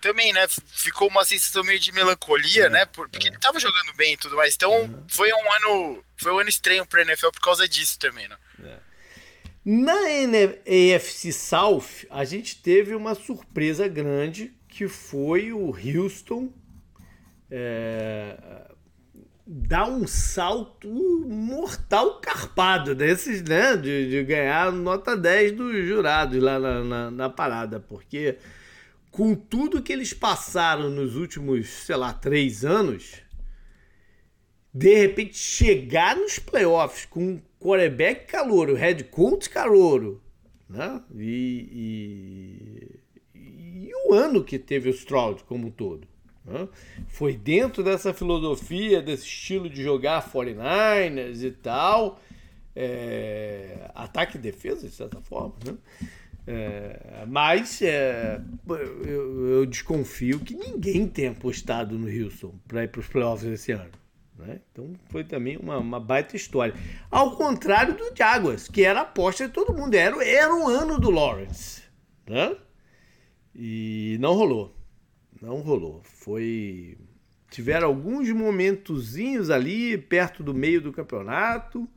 [0.01, 0.47] também, né?
[0.67, 2.85] Ficou uma sensação meio de melancolia, é, né?
[2.87, 3.31] Porque é.
[3.31, 4.55] ele tava jogando bem e tudo mais.
[4.55, 5.05] Então, uhum.
[5.09, 6.05] foi um ano.
[6.17, 8.37] Foi um ano estranho pra NFL por causa disso também, né?
[9.73, 16.53] Na AFC South, a gente teve uma surpresa grande que foi o Houston
[17.49, 18.37] é,
[19.47, 20.89] dá um salto
[21.25, 23.77] mortal carpado desses, né?
[23.77, 28.39] De, de, ganhar nota 10 dos jurados lá na, na, na, parada, porque
[29.13, 33.23] com tudo que eles passaram nos últimos, sei lá, três anos,
[34.75, 40.21] de repente chegar nos playoffs com quarterback calouro, head coach calouro,
[40.69, 41.01] né?
[41.15, 43.01] E,
[43.35, 46.09] e, e o ano que teve o Stroud como um todo.
[47.09, 52.21] Foi dentro dessa filosofia, desse estilo de jogar 49ers e tal,
[52.75, 55.77] é, ataque e defesa, de certa forma, né?
[56.47, 58.41] É, mas é,
[59.05, 63.73] eu, eu, desconfio que ninguém tenha apostado no Houston para ir para os playoffs esse
[63.73, 63.91] ano.
[64.41, 64.61] Né?
[64.71, 66.75] Então foi também uma, uma, baita história.
[67.11, 69.95] Ao contrário do Jaguars, que era a aposta de todo mundo.
[69.95, 71.83] Era, era o ano do Lawrence.
[72.27, 72.57] Né?
[73.55, 74.75] E não rolou.
[75.41, 76.03] Não rolou.
[76.05, 76.97] Foi.
[77.51, 81.89] Tiveram alguns momentozinhos ali perto do meio do campeonato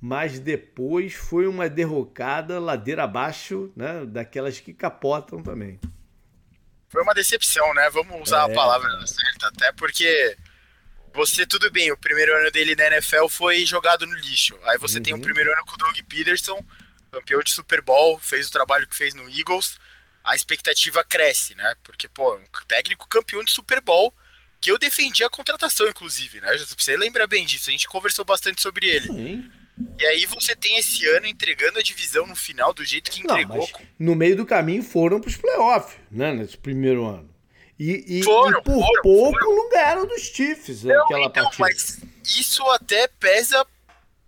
[0.00, 4.06] mas depois foi uma derrocada ladeira abaixo, né?
[4.06, 5.80] Daquelas que capotam também.
[6.88, 7.90] Foi uma decepção, né?
[7.90, 8.52] Vamos usar é.
[8.52, 10.36] a palavra certa, até porque
[11.18, 14.56] você, tudo bem, o primeiro ano dele na NFL foi jogado no lixo.
[14.62, 15.02] Aí você uhum.
[15.02, 16.64] tem o primeiro ano com o Doug Peterson,
[17.10, 19.78] campeão de Super Bowl, fez o trabalho que fez no Eagles.
[20.22, 21.74] A expectativa cresce, né?
[21.82, 24.14] Porque, pô, um técnico campeão de Super Bowl,
[24.60, 26.56] que eu defendi a contratação, inclusive, né?
[26.56, 29.08] Você lembra bem disso, a gente conversou bastante sobre ele.
[29.08, 29.50] Sim.
[29.98, 33.68] E aí você tem esse ano entregando a divisão no final do jeito que entregou.
[33.98, 36.32] Não, no meio do caminho foram para os playoffs, né?
[36.32, 37.28] Nesse primeiro ano.
[37.78, 39.56] E, e, foram, e por foram, pouco foram.
[39.56, 41.58] não ganharam dos Chiefs não, aquela então, partida.
[41.60, 43.64] Mas isso até pesa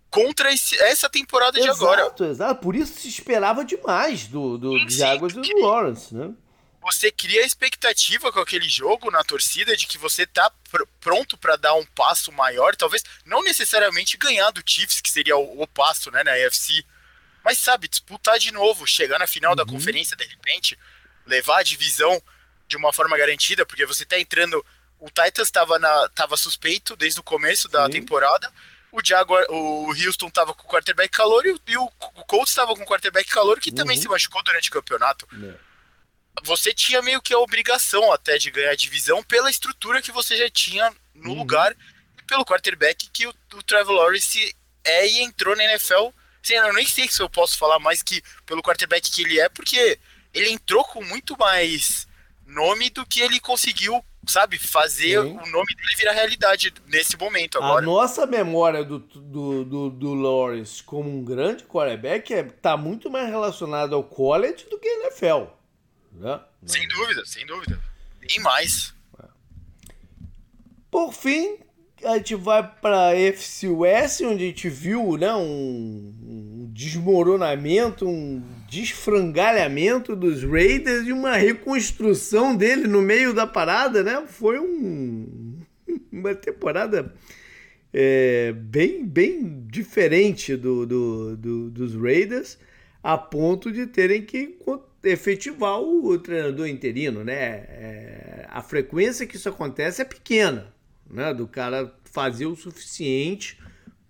[0.09, 2.01] contra esse, essa temporada exato, de agora.
[2.01, 2.61] Exato, exato.
[2.61, 6.33] Por isso se esperava demais do, do Jaguars e do Lawrence, né?
[6.81, 11.55] você cria expectativa com aquele jogo na torcida de que você tá pr pronto para
[11.55, 16.09] dar um passo maior, talvez não necessariamente ganhar do Chiefs, que seria o, o passo,
[16.09, 16.83] né, na AFC,
[17.43, 19.55] mas sabe, disputar de novo, chegar na final uhum.
[19.55, 20.77] da conferência de repente,
[21.25, 22.21] levar a divisão
[22.71, 24.65] de uma forma garantida, porque você tá entrando,
[24.97, 27.91] o Titans estava na tava suspeito desde o começo da Sim.
[27.91, 28.51] temporada.
[28.91, 31.87] O Jaguar, o Houston tava com o quarterback calor e o, e o
[32.27, 33.75] Colts estava com o quarterback calor que uhum.
[33.75, 35.27] também se machucou durante o campeonato.
[35.33, 35.71] É
[36.43, 40.37] você tinha meio que a obrigação até de ganhar a divisão pela estrutura que você
[40.37, 41.37] já tinha no uhum.
[41.39, 41.75] lugar
[42.17, 46.09] e pelo quarterback que o, o Trevor Lawrence é e entrou na NFL.
[46.43, 49.49] Assim, eu nem sei se eu posso falar mais que pelo quarterback que ele é,
[49.49, 49.99] porque
[50.33, 52.07] ele entrou com muito mais
[52.51, 55.37] nome do que ele conseguiu, sabe, fazer Sim.
[55.37, 57.81] o nome dele virar realidade nesse momento agora.
[57.81, 63.09] A nossa memória do, do, do, do Lawrence como um grande quarterback é, tá muito
[63.09, 65.45] mais relacionada ao college do que a NFL.
[66.13, 66.39] Né?
[66.65, 67.79] Sem dúvida, sem dúvida.
[68.29, 68.93] E mais.
[70.89, 71.57] Por fim,
[72.03, 78.43] a gente vai para FC West, onde a gente viu né, um, um, desmoronamento, um
[78.71, 84.23] desfrangalhamento dos Raiders e uma reconstrução dele no meio da parada, né?
[84.25, 85.59] Foi um,
[86.09, 87.13] uma temporada
[87.91, 92.57] é, bem, bem diferente do, do, do, dos Raiders,
[93.03, 94.57] a ponto de terem que
[95.03, 97.65] efetivar o treinador interino, né?
[97.67, 100.73] É, a frequência que isso acontece é pequena,
[101.09, 101.33] né?
[101.33, 103.59] Do cara fazer o suficiente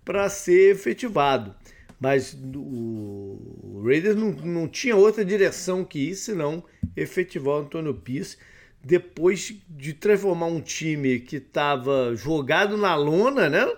[0.04, 1.52] para ser efetivado.
[2.02, 6.64] Mas o Raiders não, não tinha outra direção que isso, senão
[6.96, 8.38] efetivar o Antônio Pierce
[8.82, 13.72] depois de transformar um time que estava jogado na lona, né?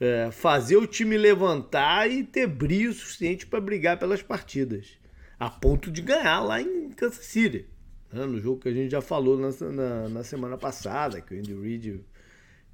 [0.00, 4.98] É, fazer o time levantar e ter brilho suficiente para brigar pelas partidas
[5.38, 7.66] a ponto de ganhar lá em Kansas City.
[8.12, 8.26] Né?
[8.26, 11.54] No jogo que a gente já falou na, na, na semana passada, que o Andy
[11.54, 12.04] Reid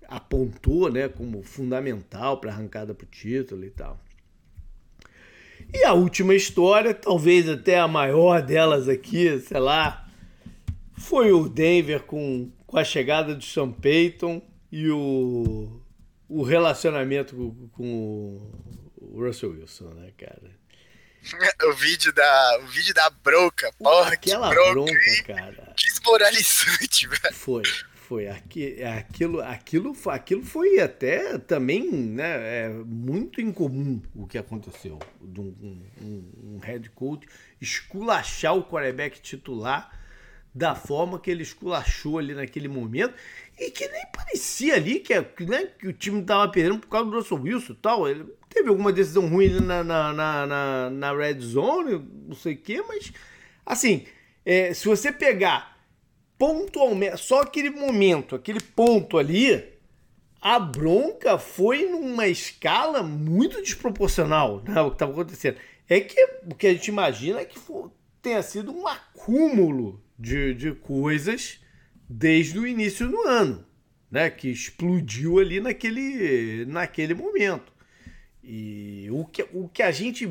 [0.08, 4.00] apontou né, como fundamental para a arrancada para o título e tal.
[5.72, 10.08] E a última história, talvez até a maior delas aqui, sei lá,
[10.98, 15.80] foi o Denver com, com a chegada de Sean Payton e o,
[16.28, 18.52] o relacionamento com, com
[18.96, 20.60] o Russell Wilson, né, cara?
[21.68, 25.74] o vídeo da, o vídeo da bronca, porra, Aquela que bronca, bronca cara.
[25.76, 27.34] Desmoralizante, velho.
[27.34, 27.62] Foi,
[28.10, 28.26] foi.
[28.26, 34.98] Aqui, aquilo, aquilo, aquilo foi até também, né, é muito incomum o que aconteceu.
[35.22, 35.54] De um,
[36.02, 37.24] um, um head coach
[37.60, 39.96] esculachar o quarterback titular
[40.52, 43.14] da forma que ele esculachou ali naquele momento
[43.56, 47.16] e que nem parecia ali que, né, que o time tava perdendo por causa do
[47.16, 48.08] Russell Wilson tal.
[48.08, 52.58] Ele, Teve alguma decisão ruim na, na, na, na, na red zone, não sei o
[52.58, 53.12] quê, mas
[53.64, 54.04] assim,
[54.44, 55.69] é, se você pegar
[56.40, 59.62] pontualmente, só aquele momento, aquele ponto ali,
[60.40, 65.58] a bronca foi numa escala muito desproporcional né, o que estava acontecendo.
[65.86, 66.18] É que
[66.50, 67.60] o que a gente imagina é que
[68.22, 71.60] tenha sido um acúmulo de, de coisas
[72.08, 73.62] desde o início do ano,
[74.10, 77.70] né, que explodiu ali naquele, naquele momento.
[78.42, 80.26] E o que, o que a gente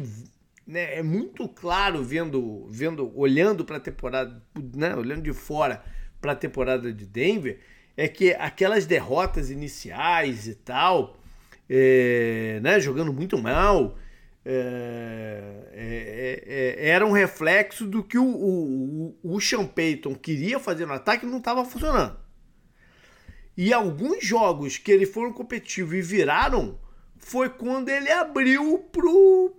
[0.65, 4.41] né, é muito claro vendo, vendo olhando para a temporada,
[4.73, 5.83] né, olhando de fora
[6.21, 7.59] para a temporada de Denver,
[7.95, 11.17] é que aquelas derrotas iniciais e tal,
[11.69, 13.97] é, né, jogando muito mal,
[14.45, 15.41] é,
[15.73, 20.93] é, é, era um reflexo do que o, o, o Sean Payton queria fazer no
[20.93, 22.17] ataque e não estava funcionando.
[23.55, 26.79] E alguns jogos que ele foram competitivos e viraram
[27.17, 28.79] foi quando ele abriu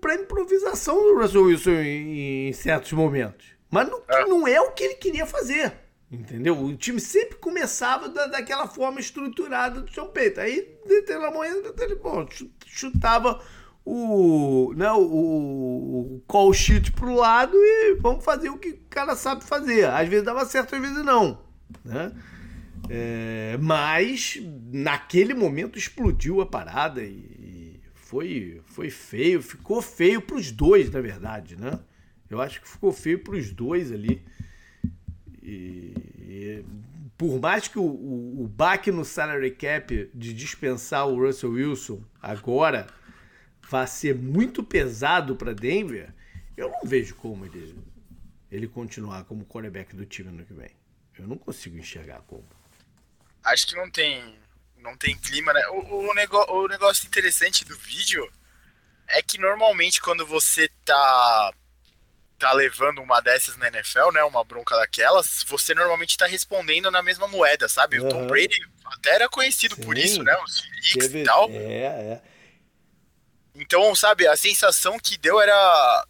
[0.00, 3.46] para improvisação do Russell Wilson em, em certos momentos.
[3.70, 4.24] Mas não, é.
[4.24, 5.72] não é o que ele queria fazer.
[6.10, 6.58] Entendeu?
[6.58, 10.40] O time sempre começava da, daquela forma estruturada do seu peito.
[10.40, 10.62] Aí,
[11.06, 12.26] pelo momento, ele bom,
[12.66, 13.40] chutava
[13.84, 19.14] o, né, o, o call sheet pro lado e vamos fazer o que o cara
[19.14, 19.86] sabe fazer.
[19.86, 21.40] Às vezes dava certo, às vezes não.
[21.84, 22.12] Né?
[22.88, 24.42] É, mas
[24.72, 31.00] naquele momento explodiu a parada e foi, foi feio, ficou feio para os dois, na
[31.00, 31.78] verdade, né?
[32.28, 34.24] Eu acho que ficou feio para os dois ali.
[35.42, 36.64] E, e,
[37.16, 42.02] por mais que o, o, o baque no salary cap de dispensar o Russell Wilson
[42.20, 42.86] agora
[43.68, 46.12] vá ser muito pesado para Denver,
[46.56, 47.78] eu não vejo como ele,
[48.50, 50.70] ele continuar como quarterback do time no que vem.
[51.18, 52.46] Eu não consigo enxergar como.
[53.44, 54.38] Acho que não tem,
[54.78, 55.60] não tem clima, né?
[55.68, 58.30] O, o, negócio, o negócio interessante do vídeo
[59.06, 61.52] é que normalmente quando você tá
[62.40, 67.02] tá levando uma dessas na NFL, né, uma bronca daquelas, você normalmente tá respondendo na
[67.02, 68.00] mesma moeda, sabe?
[68.00, 68.06] Uhum.
[68.06, 69.82] O Tom Brady até era conhecido Sim.
[69.82, 70.36] por isso, né?
[70.42, 71.50] Os leaks e tal.
[71.50, 72.22] É, é.
[73.54, 76.06] Então, sabe, a sensação que deu era.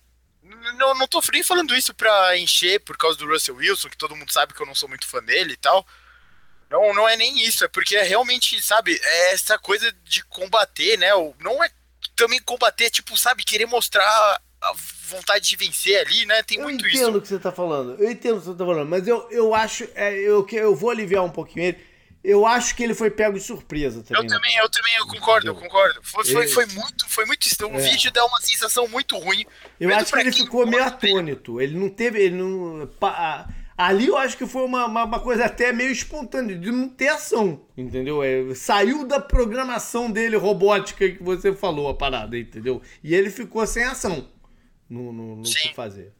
[0.76, 4.16] Não, não tô nem falando isso pra encher por causa do Russell Wilson, que todo
[4.16, 5.87] mundo sabe que eu não sou muito fã dele e tal.
[6.70, 10.97] Não, não é nem isso, é porque é realmente, sabe, é essa coisa de combater,
[10.97, 11.09] né?
[11.41, 11.70] Não é
[12.14, 14.72] também combater, tipo, sabe, querer mostrar a
[15.08, 16.42] vontade de vencer ali, né?
[16.42, 16.96] Tem eu muito isso.
[16.96, 19.06] Eu entendo o que você tá falando, eu entendo o que você tá falando, mas
[19.08, 21.90] eu, eu acho, é, eu, eu vou aliviar um pouquinho ele
[22.22, 24.22] eu acho que ele foi pego de surpresa também.
[24.22, 26.00] Eu também, eu também, eu concordo, eu concordo.
[26.02, 27.74] Foi, foi, foi muito, foi muito estranho.
[27.74, 27.82] O é.
[27.82, 29.46] vídeo dá uma sensação muito ruim.
[29.78, 31.61] Eu acho que ele ficou meio atônito.
[31.61, 32.88] Ele não teve, ele não...
[33.76, 37.08] Ali eu acho que foi uma, uma, uma, coisa até meio espontânea, de não ter
[37.08, 38.22] ação, entendeu?
[38.22, 42.82] É, saiu da programação dele robótica que você falou a parada, entendeu?
[43.02, 44.28] E ele ficou sem ação
[44.91, 46.12] no, no, no que fazer.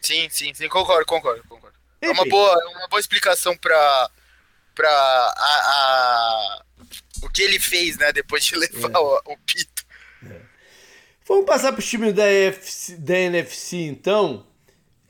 [0.00, 1.78] Sim, sim, sim, concordo, concordo, concordo.
[2.00, 4.10] É uma boa, é uma boa explicação para
[4.74, 6.64] pra a, a,
[7.22, 8.98] o que ele fez, né, depois de levar é.
[8.98, 9.84] o, o, pito.
[10.24, 10.40] É.
[11.26, 14.46] Vamos passar pro time da, EFC, da NFC, então.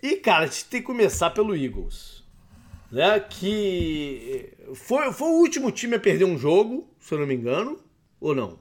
[0.03, 2.19] E, cara, a gente tem que começar pelo Eagles.
[2.91, 7.35] Né, que foi, foi o último time a perder um jogo, se eu não me
[7.35, 7.79] engano,
[8.19, 8.59] ou não?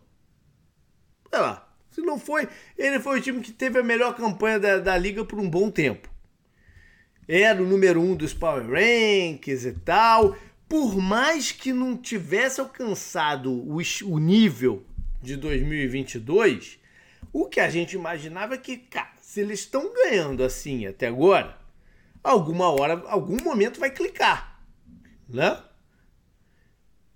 [1.32, 1.67] Sei lá.
[1.98, 5.26] Se não foi, ele foi o time que teve a melhor campanha da, da liga
[5.26, 6.08] por um bom tempo.
[7.28, 10.38] Era o número um dos Power Rankings e tal
[10.68, 14.86] por mais que não tivesse alcançado o, o nível
[15.22, 16.80] de 2022,
[17.32, 21.58] o que a gente imaginava é que, cara, se eles estão ganhando assim até agora,
[22.24, 24.62] alguma hora, algum momento vai clicar,
[25.28, 25.64] né?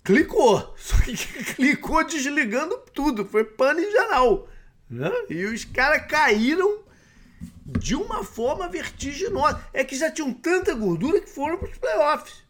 [0.04, 1.16] Clicou, só que
[1.56, 4.48] clicou desligando tudo, foi pano em geral,
[4.92, 5.10] né?
[5.30, 6.84] E os caras caíram
[7.66, 9.64] de uma forma vertiginosa.
[9.74, 12.44] É que já tinham tanta gordura que foram para os playoffs.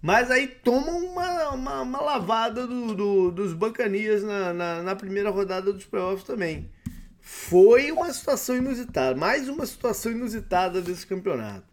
[0.00, 5.30] Mas aí tomam uma, uma, uma lavada do, do, dos Bancanias na, na, na, primeira
[5.30, 6.70] rodada dos playoffs também.
[7.20, 11.66] Foi uma situação inusitada, mais uma situação inusitada desse campeonato.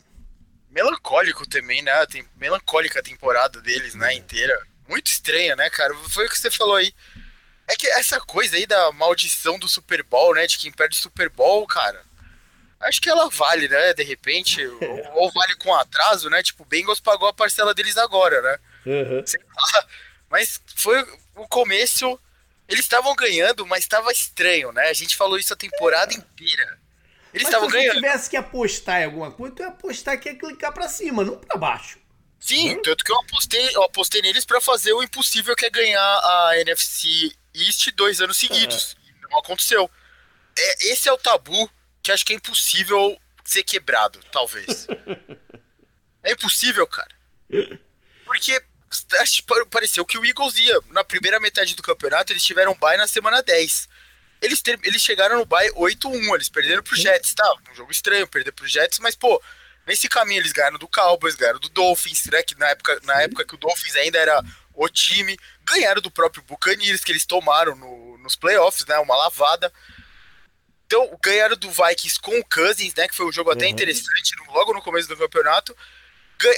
[0.71, 2.03] Melancólico também, né?
[2.07, 4.17] Tem melancólica a temporada deles, né, é.
[4.17, 4.59] inteira.
[4.89, 5.93] Muito estranha, né, cara?
[6.09, 6.91] Foi o que você falou aí.
[7.67, 10.45] É que essa coisa aí da maldição do Super Bowl, né?
[10.47, 12.03] De quem perde o Super Bowl, cara
[12.83, 13.93] acho que ela vale, né?
[13.93, 16.43] De repente, ou, ou, vale com atraso, né?
[16.43, 18.59] Tipo, o Bengals pagou a parcela deles agora, né?
[18.85, 19.23] Uhum.
[20.29, 21.01] Mas foi
[21.35, 22.19] o começo.
[22.67, 24.87] Eles estavam ganhando, mas estava estranho, né?
[24.89, 26.17] A gente falou isso a temporada é.
[26.17, 26.79] inteira.
[27.33, 27.95] Eles estavam ganhando.
[27.95, 31.23] Se tivesse que apostar em alguma coisa, tu ia apostar que ia clicar para cima,
[31.23, 31.99] não para baixo.
[32.39, 32.81] Sim, hum?
[32.81, 36.59] tanto que eu apostei, eu apostei neles para fazer o impossível que é ganhar a
[36.59, 38.93] NFC East dois anos seguidos.
[38.93, 39.29] Uhum.
[39.31, 39.89] Não aconteceu.
[40.57, 41.69] É, esse é o tabu
[42.01, 44.87] que acho que é impossível ser quebrado, talvez.
[46.23, 47.15] é impossível, cara.
[48.25, 48.61] Porque
[49.69, 50.79] pareceu que o Eagles ia.
[50.89, 53.89] Na primeira metade do campeonato, eles tiveram bye na semana 10.
[54.41, 57.55] Eles, ter, eles chegaram no bye 8-1, eles perderam pro Jets, tá?
[57.71, 59.41] Um jogo estranho, perder pro Jets, mas, pô,
[59.87, 62.43] nesse caminho eles ganharam do Cowboys, ganharam do Dolphins, né?
[62.43, 64.43] Que na época, na época que o Dolphins ainda era
[64.73, 68.97] o time, ganharam do próprio Buccaneers, que eles tomaram no, nos playoffs, né?
[68.99, 69.71] Uma lavada.
[70.85, 73.07] Então, ganharam do Vikings com o Cousins, né?
[73.07, 73.71] Que foi um jogo até uhum.
[73.71, 75.75] interessante, logo no começo do campeonato.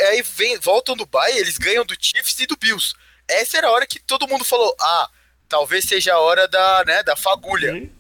[0.10, 2.96] Aí vem, voltam do Bay, eles ganham do Chiefs e do Bills.
[3.28, 5.10] Essa era a hora que todo mundo falou: ah,
[5.48, 7.74] talvez seja a hora da, né, da fagulha.
[7.74, 7.92] Uhum.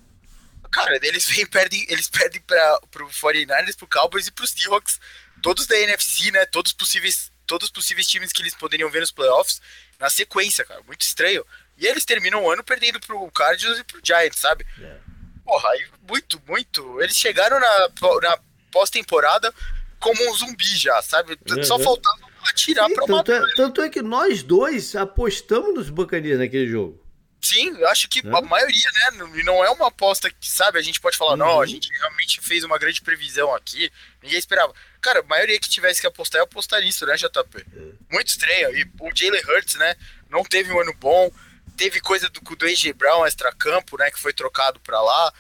[0.71, 4.99] cara, eles vêm perdem, eles perdem para pro 49ers, pro Cowboys e pro Seahawks,
[5.41, 6.45] todos da NFC, né?
[6.47, 9.61] Todos possíveis, todos os possíveis times que eles poderiam ver nos playoffs
[9.99, 11.45] na sequência, cara, muito estranho.
[11.77, 14.65] E eles terminam o ano perdendo pro Cardinals e pro Giants, sabe?
[14.77, 14.97] Yeah.
[14.97, 15.05] É.
[15.43, 17.01] Porra, aí muito, muito.
[17.01, 17.89] Eles chegaram na,
[18.21, 18.39] na
[18.71, 19.53] pós-temporada
[19.99, 21.37] como um zumbi já, sabe?
[21.57, 22.19] É, Só faltava
[22.49, 27.04] atirar Sim, pra tanto é, tanto é que nós dois apostamos nos Buccaneers naquele jogo.
[27.45, 28.35] Sim, eu acho que é.
[28.35, 29.27] a maioria, né?
[29.43, 31.37] Não é uma aposta que, sabe, a gente pode falar, uhum.
[31.37, 31.67] não, a uhum.
[31.67, 33.91] gente realmente fez uma grande previsão aqui,
[34.23, 34.73] ninguém esperava.
[34.99, 37.57] Cara, a maioria que tivesse que apostar, ia apostar nisso, né, JP?
[37.57, 37.81] É.
[38.11, 38.75] Muito estranho.
[38.75, 39.95] E o Jalen Hurts, né,
[40.27, 41.31] não teve um ano bom,
[41.77, 45.31] teve coisa do, do AJ Brown, extra-campo, né, que foi trocado pra lá.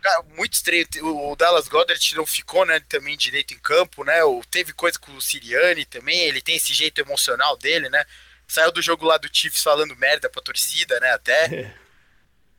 [0.00, 0.86] Cara, muito estranho.
[1.02, 4.20] O Dallas Goddard não ficou, né, também direito em campo, né?
[4.50, 8.04] Teve coisa com o Siriani também, ele tem esse jeito emocional dele, né?
[8.52, 11.72] Saiu do jogo lá do Chiefs falando merda pra torcida, né, até.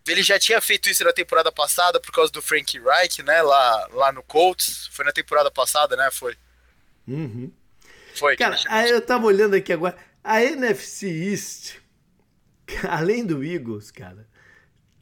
[0.05, 0.11] É.
[0.11, 3.87] Ele já tinha feito isso na temporada passada por causa do Frank Reich, né, lá,
[3.93, 4.89] lá no Colts.
[4.91, 6.35] Foi na temporada passada, né, foi.
[7.07, 7.49] Uhum.
[8.13, 8.35] Foi.
[8.35, 9.95] Cara, aí eu tava olhando aqui agora.
[10.21, 11.75] A NFC East,
[12.89, 14.27] além do Eagles, cara,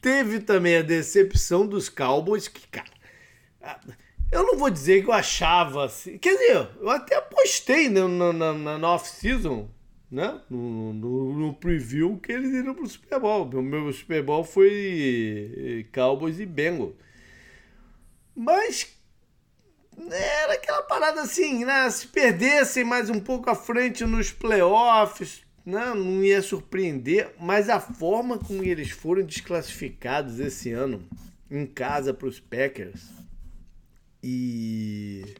[0.02, 2.90] Teve também a decepção dos Cowboys, que, cara.
[4.32, 6.18] Eu não vou dizer que eu achava assim.
[6.18, 9.70] Quer dizer, eu até apostei na, na, na off-season,
[10.12, 10.38] né?
[10.50, 13.46] No, no, no, preview que eles iram pro Super Bowl.
[13.46, 16.94] O meu Super Bowl foi Cowboys e Bengals.
[18.36, 18.94] Mas
[20.10, 21.88] era aquela parada assim, né?
[21.90, 27.80] Se perdessem mais um pouco à frente nos playoffs, não, não ia surpreender, mas a
[27.80, 31.02] forma como eles foram desclassificados esse ano
[31.50, 33.02] em casa para os Packers
[34.22, 35.34] e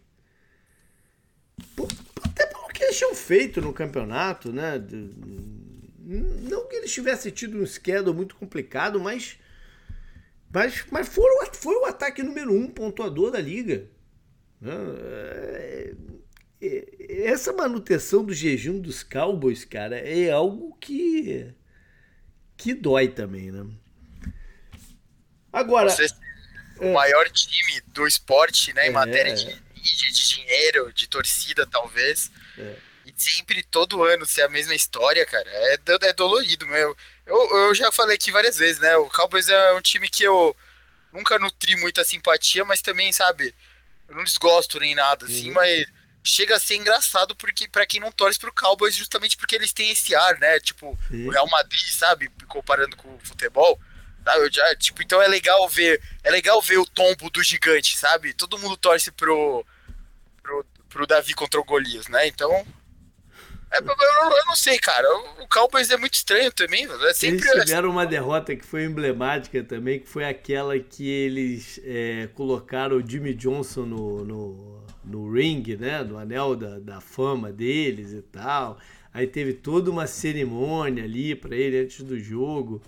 [2.24, 4.72] até pelo que eles tinham feito no campeonato, né?
[6.00, 9.38] Não que eles tivessem tido um schedule muito complicado, mas
[10.52, 13.88] mas, mas foram, foi o ataque número um pontuador da liga.
[14.60, 14.72] Né?
[16.60, 21.54] É, essa manutenção do jejum dos Cowboys, cara, é algo que
[22.56, 23.66] que dói também, né?
[25.52, 26.06] Agora, Você,
[26.78, 31.08] o é, maior time do esporte, né, em é, matéria de, de, de, dinheiro, de
[31.08, 32.30] torcida, talvez.
[32.58, 32.76] É.
[33.04, 36.96] E sempre, todo ano, ser a mesma história, cara, é, é dolorido, meu.
[37.26, 38.96] Eu, eu já falei aqui várias vezes, né?
[38.96, 40.56] O Cowboys é um time que eu
[41.12, 43.54] nunca nutri muita simpatia, mas também, sabe,
[44.08, 45.54] eu não desgosto nem nada, assim, uhum.
[45.54, 45.86] mas
[46.24, 49.90] chega a ser engraçado porque para quem não torce pro Cowboys justamente porque eles têm
[49.90, 50.60] esse ar, né?
[50.60, 53.80] Tipo, o Real Madrid, sabe, comparando com o futebol.
[54.24, 54.36] Tá?
[54.36, 58.32] Eu já, tipo, então é legal ver, é legal ver o tombo do gigante, sabe?
[58.32, 59.66] Todo mundo torce pro
[60.92, 62.26] pro, Davi contra o Golias, né?
[62.26, 62.50] Então,
[63.70, 65.06] é, eu, eu, não sei, cara.
[65.40, 66.86] O Cowboys é muito estranho também.
[67.08, 71.80] É sempre eles tiveram uma derrota que foi emblemática também, que foi aquela que eles
[71.84, 76.02] é, colocaram o Jimmy Johnson no, no no ring, né?
[76.02, 78.78] No anel da, da fama deles e tal.
[79.12, 82.82] Aí teve toda uma cerimônia ali para ele antes do jogo.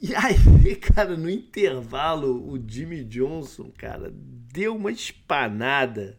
[0.00, 6.18] E aí, cara, no intervalo, o Jimmy Johnson, cara, deu uma espanada.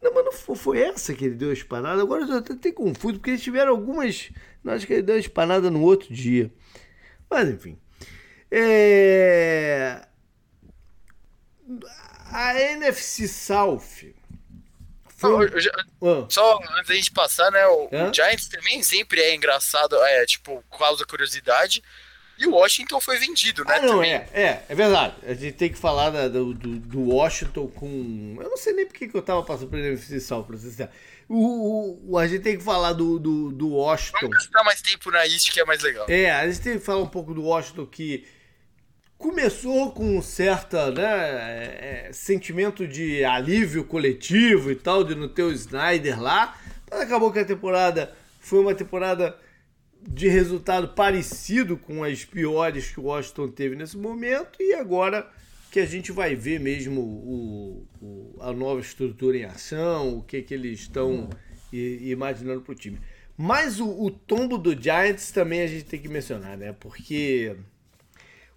[0.00, 2.00] Não, mas não foi essa que ele deu a espanada.
[2.00, 4.30] Agora eu tô até confuso, porque eles tiveram algumas.
[4.62, 6.52] Não, acho que ele deu a espanada no outro dia.
[7.28, 7.78] Mas enfim.
[8.50, 10.08] É
[12.32, 14.12] a NFC South.
[15.16, 15.50] Foi...
[15.50, 15.70] Não, já,
[16.02, 16.26] ah.
[16.28, 17.66] Só antes da gente passar, né?
[17.66, 21.82] O, o, Giants também sempre é engraçado, é tipo, causa curiosidade.
[22.38, 23.74] E o Washington foi vendido, né?
[23.76, 24.12] Ah, não, também.
[24.12, 25.14] é, é, é verdade.
[25.26, 28.36] A gente tem que falar da, do, do, Washington com.
[28.40, 30.88] Eu não sei nem porque que eu tava passando NFC South, pra você
[31.28, 34.18] o, o, a gente tem que falar do, do, do Washington.
[34.22, 36.06] Vamos gastar mais tempo na East que é mais legal.
[36.08, 38.26] É, a gente tem que falar um pouco do Washington que
[39.18, 45.28] começou com um certo né, é, é, sentimento de alívio coletivo e tal, de não
[45.28, 46.56] ter o Snyder lá,
[46.90, 49.36] mas acabou que a temporada foi uma temporada
[50.02, 55.28] de resultado parecido com as piores que o Washington teve nesse momento e agora
[55.70, 60.40] que a gente vai ver mesmo o, o a nova estrutura em ação, o que,
[60.42, 61.28] que eles estão
[61.72, 62.98] imaginando para o time.
[63.36, 66.72] Mas o, o tombo do Giants também a gente tem que mencionar, né?
[66.72, 67.56] Porque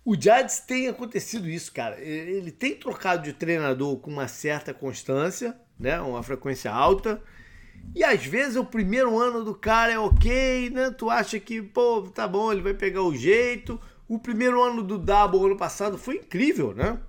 [0.03, 1.99] o Giants tem acontecido isso, cara.
[1.99, 5.99] Ele tem trocado de treinador com uma certa constância, né?
[6.01, 7.21] Uma frequência alta.
[7.93, 10.91] E às vezes o primeiro ano do cara é ok, né?
[10.91, 13.79] Tu acha que, pô, tá bom, ele vai pegar o jeito.
[14.07, 16.99] O primeiro ano do Double ano passado foi incrível, né?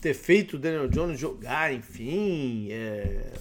[0.00, 3.32] Ter feito o Daniel Jones jogar, enfim, é...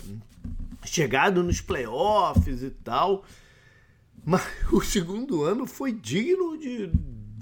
[0.85, 3.23] chegado nos playoffs e tal.
[4.23, 6.87] Mas o segundo ano foi digno de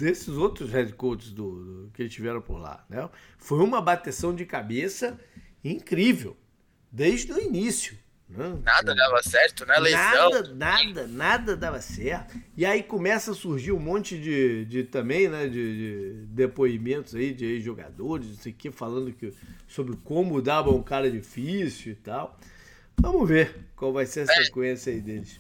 [0.02, 2.84] desses outros head coaches do, do, que eles tiveram por lá.
[2.90, 3.08] Né?
[3.38, 5.20] Foi uma bateção de cabeça
[5.64, 6.36] incrível,
[6.92, 7.96] desde o início.
[8.32, 8.58] Né?
[8.64, 9.78] Nada dava certo, né?
[9.78, 10.00] Lesão.
[10.00, 12.38] Nada, nada, nada dava certo.
[12.56, 15.48] E aí começa a surgir um monte de, de também, né?
[15.48, 19.34] De, de depoimentos aí de jogadores, não sei o que, falando que,
[19.68, 22.40] sobre como dava um cara difícil e tal.
[23.00, 24.44] Vamos ver qual vai ser a é.
[24.44, 25.40] sequência aí deles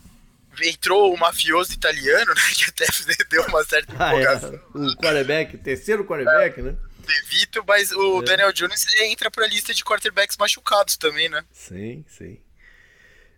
[0.63, 2.41] entrou o mafioso italiano, né?
[2.55, 2.85] Que até
[3.29, 4.53] deu uma certa empolgação.
[4.53, 4.79] Ah, é.
[4.79, 6.75] O quarterback, terceiro quarterback, é, né?
[6.99, 8.25] Devito, mas o é.
[8.25, 11.43] Daniel Jones entra pra lista de quarterbacks machucados também, né?
[11.51, 12.37] Sim, sim.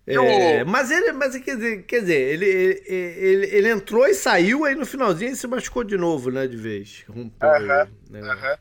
[0.06, 4.76] É, mas ele, mas quer dizer, quer dizer ele, ele, ele, entrou e saiu, aí
[4.76, 6.46] no finalzinho ele se machucou de novo, né?
[6.46, 7.06] De vez.
[7.08, 7.50] Rompeu.
[7.50, 8.22] Uh -huh, né?
[8.22, 8.60] uh -huh.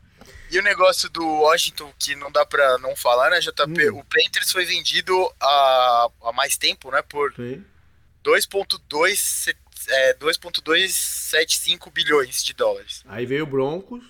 [0.49, 3.89] E o negócio do Washington, que não dá pra não falar, né, JP?
[3.89, 3.99] Hum.
[3.99, 7.01] O Panthers foi vendido há, há mais tempo, né?
[7.01, 7.65] Por Sim.
[8.23, 13.03] 2,275 é, 2,275 bilhões de dólares.
[13.07, 14.03] Aí veio o Broncos.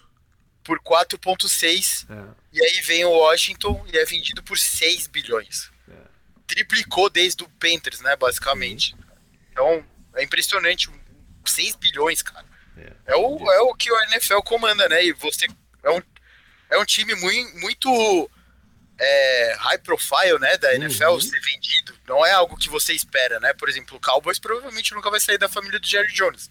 [0.64, 2.06] Por 4,6.
[2.10, 2.36] É.
[2.54, 5.70] E aí vem o Washington e é vendido por 6 bilhões.
[6.48, 8.96] Triplicou desde o Panthers, né, basicamente.
[9.52, 9.86] Então,
[10.16, 10.90] é impressionante.
[11.46, 12.46] 6 bilhões, cara.
[12.78, 13.14] É.
[13.14, 15.06] é, o, é o que o NFL comanda, né?
[15.06, 15.48] E você.
[15.84, 16.02] É um,
[16.70, 18.30] é um time muito, muito
[19.00, 21.20] é, high profile, né, da NFL uhum.
[21.20, 21.94] ser vendido.
[22.08, 23.54] Não é algo que você espera, né?
[23.54, 26.50] Por exemplo, o Cowboys provavelmente nunca vai sair da família do Jerry Jones.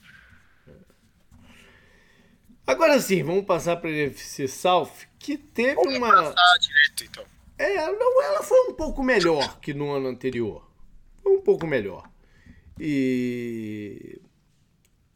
[2.66, 6.32] Agora sim, vamos passar para a NFC South, que teve vamos uma.
[6.32, 7.31] Passar direto, então.
[7.62, 10.68] É, não, ela foi um pouco melhor que no ano anterior.
[11.22, 12.10] Foi um pouco melhor.
[12.78, 14.20] E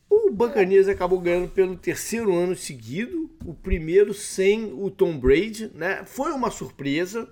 [0.09, 6.05] o Buccaneers acabou ganhando pelo terceiro ano seguido, o primeiro sem o Tom Brady, né?
[6.05, 7.29] Foi uma surpresa,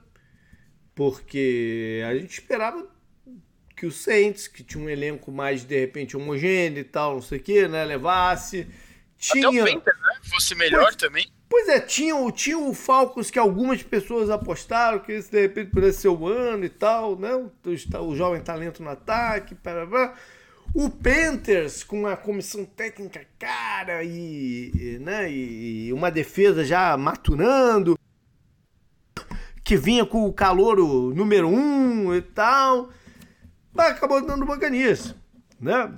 [0.97, 2.89] porque a gente esperava
[3.77, 7.39] que o Saints, que tinha um elenco mais de repente homogêneo e tal, não sei
[7.39, 8.67] o que, né, levasse.
[9.17, 9.49] Tinha...
[9.49, 10.21] Até o Panthers, né?
[10.25, 11.31] Fosse melhor pois, também.
[11.57, 16.01] Pois é, tinha, tinha o Falcons que algumas pessoas apostaram que esse de repente pudesse
[16.01, 17.33] ser o ano e tal, né?
[17.33, 17.49] O,
[18.09, 19.87] o jovem talento no ataque, para
[20.75, 27.97] o Panthers, com uma comissão técnica cara e, e, né, e uma defesa já maturando,
[29.63, 30.79] que vinha com o calor
[31.15, 32.91] número um e tal,
[33.79, 35.15] acabou dando baganice,
[35.61, 35.95] né?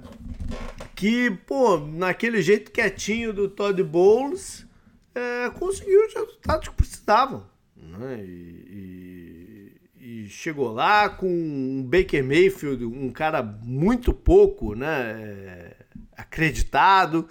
[0.95, 4.66] Que, pô, naquele jeito quietinho do Todd Bowles,
[5.17, 7.47] é, conseguiu os resultados que precisavam.
[7.75, 8.23] Né?
[8.23, 15.73] E, e chegou lá com um Baker Mayfield, um cara muito pouco né,
[16.17, 17.29] acreditado.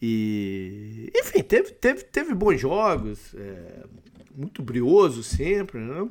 [0.00, 3.84] E, enfim, teve, teve, teve bons jogos, é,
[4.34, 6.06] muito brioso sempre, né?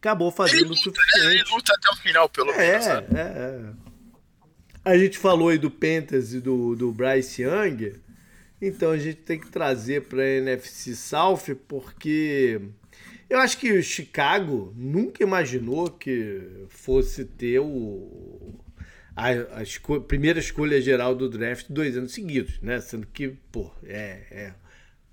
[0.00, 1.26] Acabou fazendo ele luta, o suficiente.
[1.26, 1.34] Né?
[1.34, 2.86] Ele luta até o final, pelo é, menos.
[2.86, 3.72] É, é.
[4.84, 7.92] A gente falou aí do Panthers e do, do Bryce Young,
[8.60, 12.60] então a gente tem que trazer para a NFC South, porque
[13.28, 18.58] eu acho que o Chicago nunca imaginou que fosse ter o,
[19.14, 22.80] a, a esco primeira escolha geral do draft dois anos seguidos, né?
[22.80, 24.54] Sendo que, pô, é, é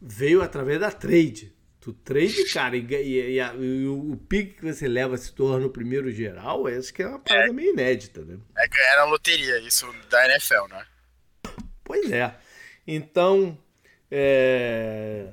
[0.02, 1.54] veio através da trade.
[1.82, 5.68] Tu trade, cara, e, e, e, a, e o pique que você leva se torna
[5.68, 8.40] o primeiro geral, essa que é uma parada é, meio inédita, né?
[8.58, 10.86] É ganhar a loteria, isso da NFL, né?
[11.84, 12.34] Pois é.
[12.88, 13.58] Então,
[14.10, 15.28] é,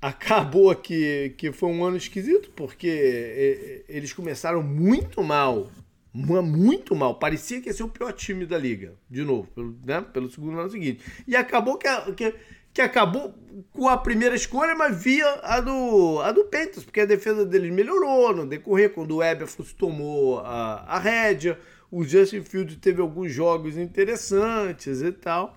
[0.00, 5.70] acabou que, que foi um ano esquisito, porque eles começaram muito mal.
[6.12, 7.18] Muito mal.
[7.18, 8.94] Parecia que ia ser o pior time da liga.
[9.08, 11.04] De novo, pelo, né, pelo segundo ano seguinte.
[11.26, 12.34] E acabou que, que,
[12.72, 13.34] que acabou
[13.72, 17.70] com a primeira escolha, mas via a do, a do Panthers, porque a defesa deles
[17.70, 21.58] melhorou no decorrer, quando o Eberflus tomou a, a rédea.
[21.90, 25.56] O Justin Field teve alguns jogos interessantes e tal.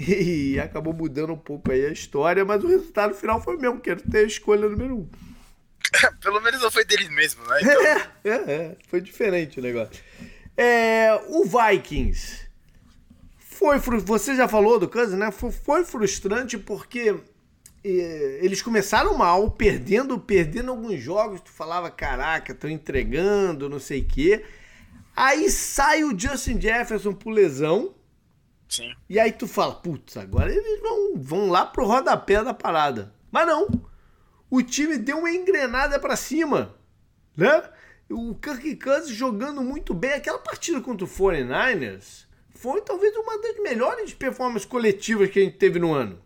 [0.08, 3.90] E acabou mudando um pouco aí a história, mas o resultado final foi mesmo, que
[3.90, 5.08] era ter a escolha número um.
[6.20, 7.58] Pelo menos não foi deles mesmo, né?
[7.60, 7.82] Então...
[7.82, 10.02] É, é, é, foi diferente o negócio.
[10.56, 12.48] É, o Vikings
[13.38, 15.30] foi você já falou do Kansas, né?
[15.30, 17.14] Foi, foi frustrante porque
[17.84, 21.42] é, eles começaram mal, perdendo, perdendo alguns jogos.
[21.42, 24.44] Tu falava, caraca, estão entregando, não sei o quê.
[25.14, 27.94] Aí sai o Justin Jefferson por lesão
[28.70, 28.94] Sim.
[29.08, 33.12] E aí tu fala, putz, agora eles vão, vão lá pro rodapé da parada.
[33.30, 33.68] Mas não.
[34.48, 36.76] O time deu uma engrenada para cima,
[37.36, 37.64] né?
[38.08, 40.12] O Kirk Cousins jogando muito bem.
[40.12, 45.58] Aquela partida contra o 49ers foi talvez uma das melhores performances coletivas que a gente
[45.58, 46.22] teve no ano.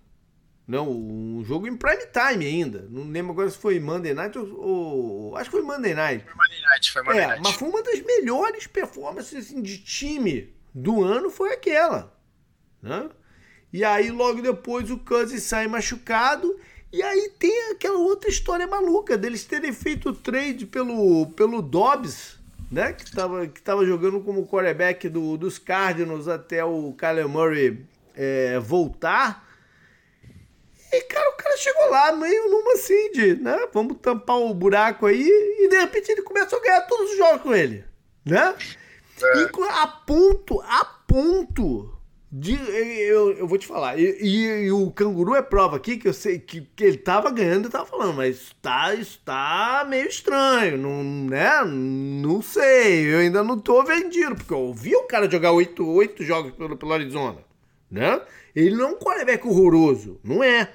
[0.66, 2.86] Não, um jogo em prime time ainda.
[2.90, 4.60] Não lembro agora se foi Monday Night ou.
[4.60, 6.24] ou acho que foi Monday Night.
[6.24, 7.42] Foi Monday Night, foi Monday é, Night.
[7.42, 12.13] Mas foi uma das melhores performances assim, de time do ano, foi aquela.
[12.84, 13.08] Né?
[13.72, 16.54] E aí logo depois o Cousins sai machucado.
[16.92, 22.38] E aí tem aquela outra história maluca deles terem feito o trade pelo, pelo Dobbs,
[22.70, 22.92] né?
[22.92, 28.60] Que estava que tava jogando como quarterback do, dos Cardinals até o Kyler Murray é,
[28.60, 29.44] voltar.
[30.92, 33.66] E, cara, o cara chegou lá meio numa assim de, né?
[33.72, 35.26] Vamos tampar o buraco aí.
[35.26, 37.82] E de repente ele começou a ganhar todos os jogos com ele,
[38.24, 38.54] né?
[39.20, 39.38] É.
[39.38, 41.94] E a ponto, a ponto
[42.36, 42.54] de.
[43.06, 43.96] Eu, eu vou te falar.
[43.96, 47.30] E, e, e, o canguru é prova aqui que eu sei que, que ele tava
[47.30, 51.62] ganhando e tava falando, mas tá, isso tá meio estranho, não, né?
[51.64, 56.24] Não sei, eu ainda não tô vendido, porque eu ouvi o cara jogar oito, oito
[56.24, 57.38] jogos pelo, pelo Arizona,
[57.88, 58.20] né?
[58.54, 60.72] Ele não é um quarterback horroroso, não é.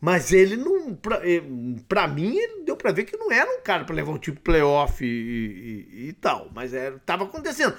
[0.00, 0.94] Mas ele não.
[0.94, 1.20] Pra,
[1.88, 5.04] pra mim, deu pra ver que não era um cara pra levar o tipo playoff
[5.04, 6.48] e, e, e, tal.
[6.54, 7.74] Mas era, tava acontecendo.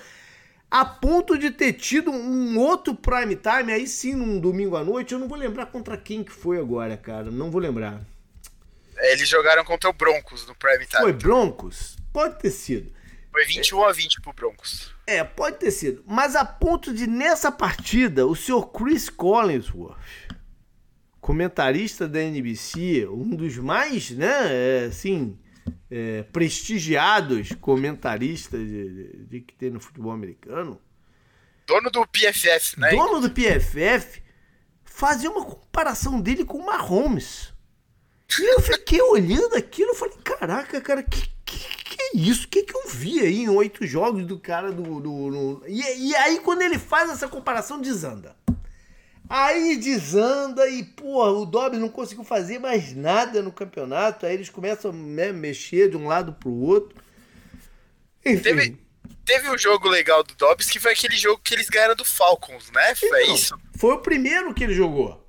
[0.69, 5.13] A ponto de ter tido um outro prime time, aí sim, num domingo à noite.
[5.13, 7.31] Eu não vou lembrar contra quem que foi agora, cara.
[7.31, 8.01] Não vou lembrar.
[8.97, 11.01] É, eles jogaram contra o Broncos no prime time.
[11.01, 11.97] Foi Broncos?
[12.13, 12.91] Pode ter sido.
[13.31, 14.93] Foi 21 é, a 20 pro Broncos.
[15.07, 16.03] É, pode ter sido.
[16.05, 19.97] Mas a ponto de, nessa partida, o senhor Chris Collinsworth
[21.29, 25.37] comentarista da NBC, um dos mais, né, assim,
[25.89, 30.79] é, prestigiados comentaristas de, de, de, que tem no futebol americano.
[31.65, 32.91] Dono do PFF, né?
[32.91, 34.21] Dono do PFF,
[34.83, 37.53] fazia uma comparação dele com o Mahomes.
[38.39, 42.45] E eu fiquei olhando aquilo e falei, caraca, cara, que, que, que é isso?
[42.45, 44.99] O que, que eu vi aí em oito jogos do cara do.
[44.99, 45.63] do, do...
[45.67, 48.35] E, e aí, quando ele faz essa comparação, desanda.
[49.29, 54.25] Aí desanda e, porra, o Dobbs não conseguiu fazer mais nada no campeonato.
[54.25, 56.99] Aí eles começam a né, mexer de um lado pro outro.
[58.25, 58.41] Enfim.
[58.41, 58.77] Teve,
[59.23, 62.71] teve um jogo legal do Dobbs que foi aquele jogo que eles ganharam do Falcons,
[62.71, 62.95] né?
[62.95, 63.61] Foi então, isso?
[63.77, 65.23] Foi o primeiro que ele jogou.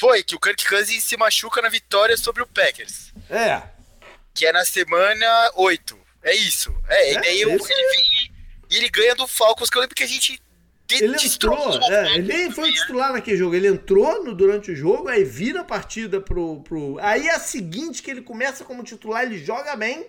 [0.00, 3.12] Foi, que o Kirk Cousins se machuca na vitória sobre o Packers.
[3.28, 3.62] É.
[4.32, 5.98] Que é na semana 8.
[6.22, 6.74] É isso.
[6.88, 8.32] É, é e daí ele, vem
[8.70, 10.40] e ele ganha do Falcons, que eu lembro que a gente
[11.00, 15.08] ele entrou, é, ele nem foi titular naquele jogo, ele entrou no, durante o jogo,
[15.08, 16.98] aí vira a partida pro, pro.
[17.00, 20.06] Aí a seguinte que ele começa como titular, ele joga bem,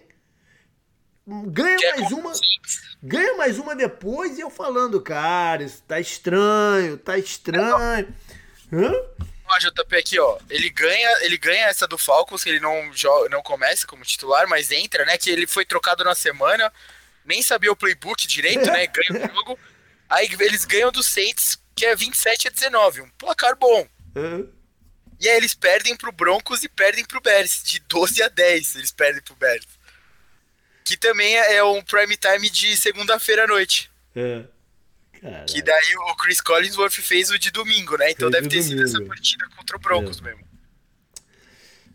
[1.28, 2.34] ganha que é mais é uma.
[3.02, 8.08] Ganha mais uma depois e eu falando, cara, isso tá estranho, tá estranho.
[8.72, 8.94] Hã?
[9.46, 10.38] Ó, JP aqui, ó.
[10.50, 14.48] Ele ganha, ele ganha essa do Falcons, que ele não, joga, não começa como titular,
[14.48, 15.18] mas entra, né?
[15.18, 16.72] Que ele foi trocado na semana,
[17.26, 18.88] nem sabia o playbook direito, né?
[18.88, 19.60] Ganha o jogo.
[20.14, 23.88] Aí eles ganham do Saints, que é 27 a 19, um placar bom.
[24.16, 24.48] Uhum.
[25.20, 28.92] E aí eles perdem pro Broncos e perdem pro Bears, de 12 a 10 eles
[28.92, 29.66] perdem pro Bears.
[30.86, 33.90] Que também é um prime time de segunda-feira à noite.
[34.16, 34.44] É.
[35.48, 38.12] Que daí o Chris Collinsworth fez o de domingo, né?
[38.12, 38.88] Então fez deve ter domingo.
[38.88, 40.24] sido essa partida contra o Broncos é.
[40.26, 40.48] mesmo.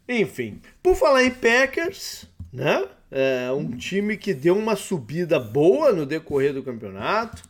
[0.09, 2.89] Enfim, por falar em Packers, né?
[3.11, 7.48] É um time que deu uma subida boa no decorrer do campeonato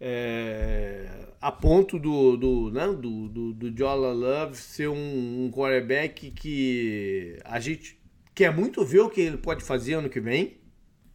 [0.00, 1.08] é,
[1.40, 7.38] a ponto do, do, né, do, do, do Jola Love ser um, um quarterback que
[7.44, 7.98] a gente
[8.34, 10.58] quer muito ver o que ele pode fazer ano que vem,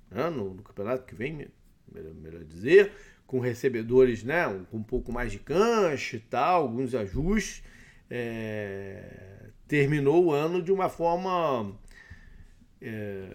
[0.09, 1.47] né, no, no, campeonato que vem,
[1.91, 2.91] melhor, melhor dizer,
[3.27, 7.63] com recebedores né, com um pouco mais de cancha e tal, alguns ajustes.
[8.09, 11.73] É, terminou o ano de uma forma
[12.81, 13.29] é,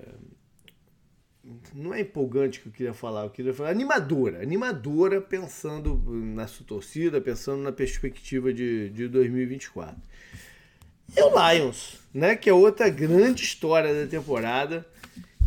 [1.74, 6.66] não é empolgante que eu queria falar, eu queria falar animadora, animadora pensando na sua
[6.66, 9.96] torcida, pensando na perspectiva de, de 2024.
[11.16, 14.84] E o Lions, né, que é outra grande história da temporada,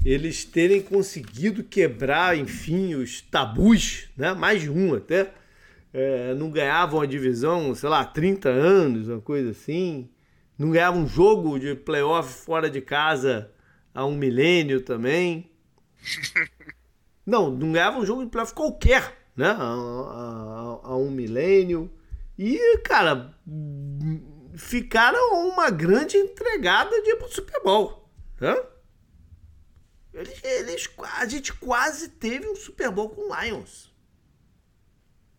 [0.06, 5.34] eles terem conseguido quebrar, enfim, os tabus, né, mais de um até,
[5.94, 10.08] é, não ganhavam a divisão, sei lá, 30 anos, uma coisa assim,
[10.58, 13.52] não ganhavam um jogo de playoff fora de casa
[13.94, 15.50] há um milênio também,
[17.26, 19.50] não, não ganhava um jogo de playoff qualquer, né?
[19.50, 21.92] Há, um milênio.
[22.38, 23.38] E, cara,
[24.56, 28.10] ficaram uma grande entregada de ir pro Super Bowl.
[28.40, 28.56] Né?
[30.14, 33.94] Eles, eles, a gente quase teve um Super Bowl com Lions.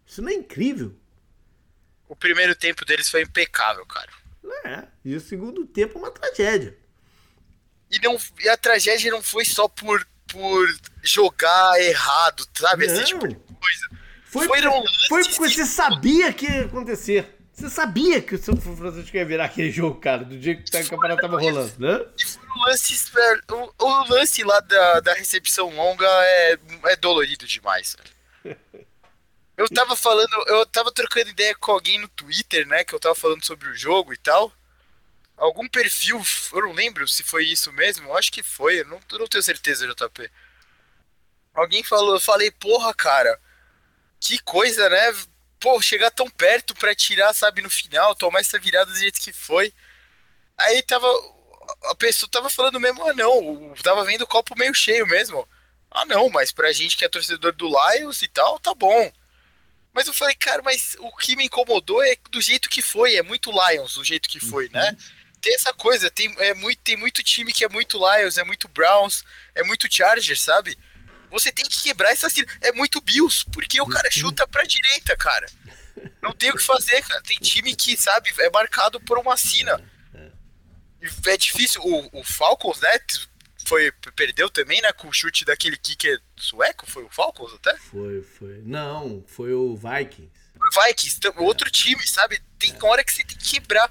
[0.07, 0.97] Isso não é incrível?
[2.09, 4.11] O primeiro tempo deles foi impecável, cara.
[4.65, 6.77] É, e o segundo tempo uma tragédia.
[7.91, 10.69] E, não, e a tragédia não foi só por por
[11.03, 12.87] jogar errado, sabe?
[12.87, 12.95] Não.
[12.95, 13.91] Esse tipo de coisa.
[14.25, 17.37] Foi, Foram foi porque você sabia que ia acontecer.
[17.53, 20.89] Você sabia que o São Francisco ia virar aquele jogo, cara, do dia que o
[20.89, 22.07] campeonato tava rolando, né?
[22.19, 23.13] E foram lances,
[23.51, 27.97] o, o, lance lá da, da recepção longa é, é dolorido demais.
[29.59, 32.83] Eu tava falando, eu tava trocando ideia com alguém no Twitter, né?
[32.83, 34.51] Que eu tava falando sobre o jogo e tal.
[35.41, 36.23] Algum perfil,
[36.53, 39.27] eu não lembro se foi isso mesmo, eu acho que foi, eu não, eu não
[39.27, 40.31] tenho certeza, JP.
[41.55, 43.41] Alguém falou, eu falei, porra, cara,
[44.21, 45.17] que coisa, né?
[45.59, 49.33] Pô, chegar tão perto pra tirar, sabe, no final, tomar essa virada do jeito que
[49.33, 49.73] foi.
[50.59, 51.07] Aí tava.
[51.85, 55.49] A pessoa tava falando mesmo, ah não, tava vendo o copo meio cheio mesmo.
[55.91, 59.11] Ah não, mas pra gente que é torcedor do Lions e tal, tá bom.
[59.93, 63.23] Mas eu falei, cara, mas o que me incomodou é do jeito que foi, é
[63.23, 64.91] muito Lions do jeito que foi, né?
[64.91, 65.20] Uhum.
[65.41, 68.69] Tem essa coisa, tem, é muito, tem muito time que é muito Lions, é muito
[68.69, 69.25] Browns,
[69.55, 70.77] é muito Chargers, sabe?
[71.31, 72.47] Você tem que quebrar essa cena.
[72.61, 74.21] É muito Bills, porque o cara uhum.
[74.21, 75.47] chuta pra direita, cara.
[76.21, 77.23] Não tem o que fazer, cara.
[77.23, 79.81] Tem time que, sabe, é marcado por uma sina.
[81.27, 81.81] É difícil.
[81.83, 82.99] O, o Falcons, né?
[83.65, 84.93] Foi, perdeu também, né?
[84.93, 86.91] Com o chute daquele kicker sueco?
[86.91, 87.77] Foi o Falcons até?
[87.79, 88.63] Foi, foi.
[88.65, 90.31] Não, foi o Vikings.
[90.57, 92.43] O Vikings, outro time, sabe?
[92.59, 92.85] Tem é.
[92.85, 93.91] hora que você tem que quebrar.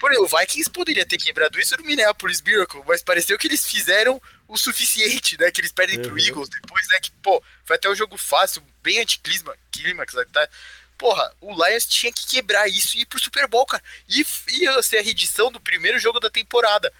[0.00, 3.66] Por exemplo, o Vikings poderia ter quebrado isso no Minneapolis Miracle, mas pareceu que eles
[3.66, 5.50] fizeram o suficiente, né?
[5.50, 6.04] Que eles perdem uhum.
[6.04, 6.98] pro Eagles depois, né?
[7.02, 10.48] Que, pô, foi até um jogo fácil, bem anticlímax, tá?
[10.96, 13.82] Porra, o Lions tinha que quebrar isso e ir pro Super Bowl, cara.
[14.08, 14.24] E
[14.58, 16.90] ia ser a reedição do primeiro jogo da temporada.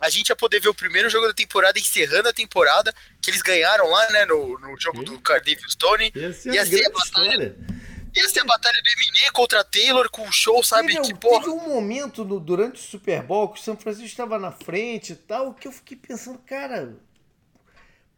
[0.00, 3.42] A gente ia poder ver o primeiro jogo da temporada encerrando a temporada, que eles
[3.42, 6.10] ganharam lá, né, no, no jogo do Cardiff Stone.
[6.14, 7.44] Ia ser, ia ser a batalha.
[7.44, 7.77] História
[8.20, 10.94] essa é a batalha do Eminem contra Taylor com o show, sabe?
[10.94, 11.44] Teve, que porra.
[11.44, 15.12] Teve um momento no, durante o Super Bowl que o São Francisco estava na frente
[15.12, 16.96] e tal, que eu fiquei pensando, cara,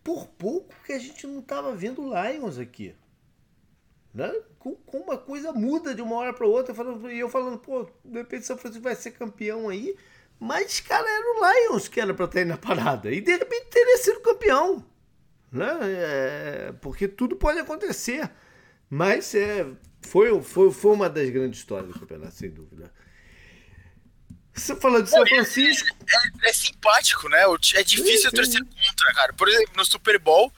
[0.02, 2.94] por pouco que a gente não estava vendo Lions aqui.
[4.12, 4.32] Né?
[4.58, 7.88] Com, com, uma coisa muda de uma hora para outra, falando, e eu falando, pô,
[8.04, 9.96] de repente o São Francisco vai ser campeão aí,
[10.38, 13.98] mas, cara, era o Lions que era para ter na parada, e de repente teria
[13.98, 14.84] sido campeão.
[15.52, 15.78] Né?
[15.82, 18.30] É, porque tudo pode acontecer.
[18.90, 19.64] Mas é,
[20.02, 22.92] foi, foi, foi uma das grandes histórias do campeonato, sem dúvida.
[24.52, 25.88] Você falou de São Francisco.
[26.08, 27.44] É, é, é, simpático, né?
[27.74, 29.32] É difícil torcer contra, cara.
[29.32, 30.52] Por exemplo, no Super Bowl,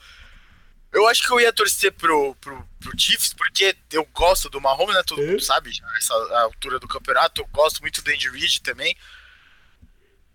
[0.91, 4.95] eu acho que eu ia torcer pro, pro, pro Chiefs, porque eu gosto do Mahomes,
[4.95, 5.03] né?
[5.05, 7.41] Todo mundo sabe, essa altura do campeonato.
[7.41, 8.97] Eu gosto muito do Andy Reid também.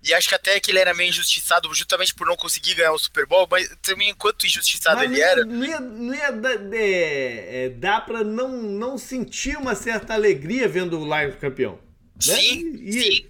[0.02, 2.98] E acho que até que ele era meio injustiçado justamente por não conseguir ganhar o
[2.98, 5.44] Super Bowl, mas também enquanto injustiçado mas ele era.
[5.44, 11.00] Não ia, não ia dar, é, dá pra não, não sentir uma certa alegria vendo
[11.00, 11.80] o Lions campeão.
[12.26, 12.34] Né?
[12.36, 13.26] Sim, ia, sim.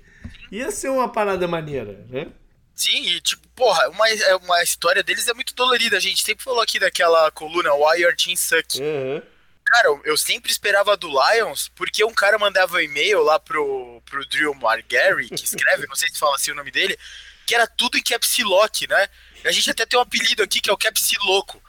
[0.52, 2.28] Ia ser uma parada maneira, né?
[2.74, 5.96] Sim, e tipo, porra, uma, é, uma história deles é muito dolorida.
[5.96, 8.78] A gente sempre falou aqui daquela coluna Why Your Team Suck.
[8.78, 9.22] Uhum.
[9.68, 14.26] Cara, eu sempre esperava do Lions, porque um cara mandava um e-mail lá pro, pro
[14.26, 16.98] Drew Margary, que escreve, não sei se fala assim o nome dele,
[17.46, 19.08] que era tudo em caps lock, né?
[19.44, 21.62] A gente até tem um apelido aqui que é o caps louco.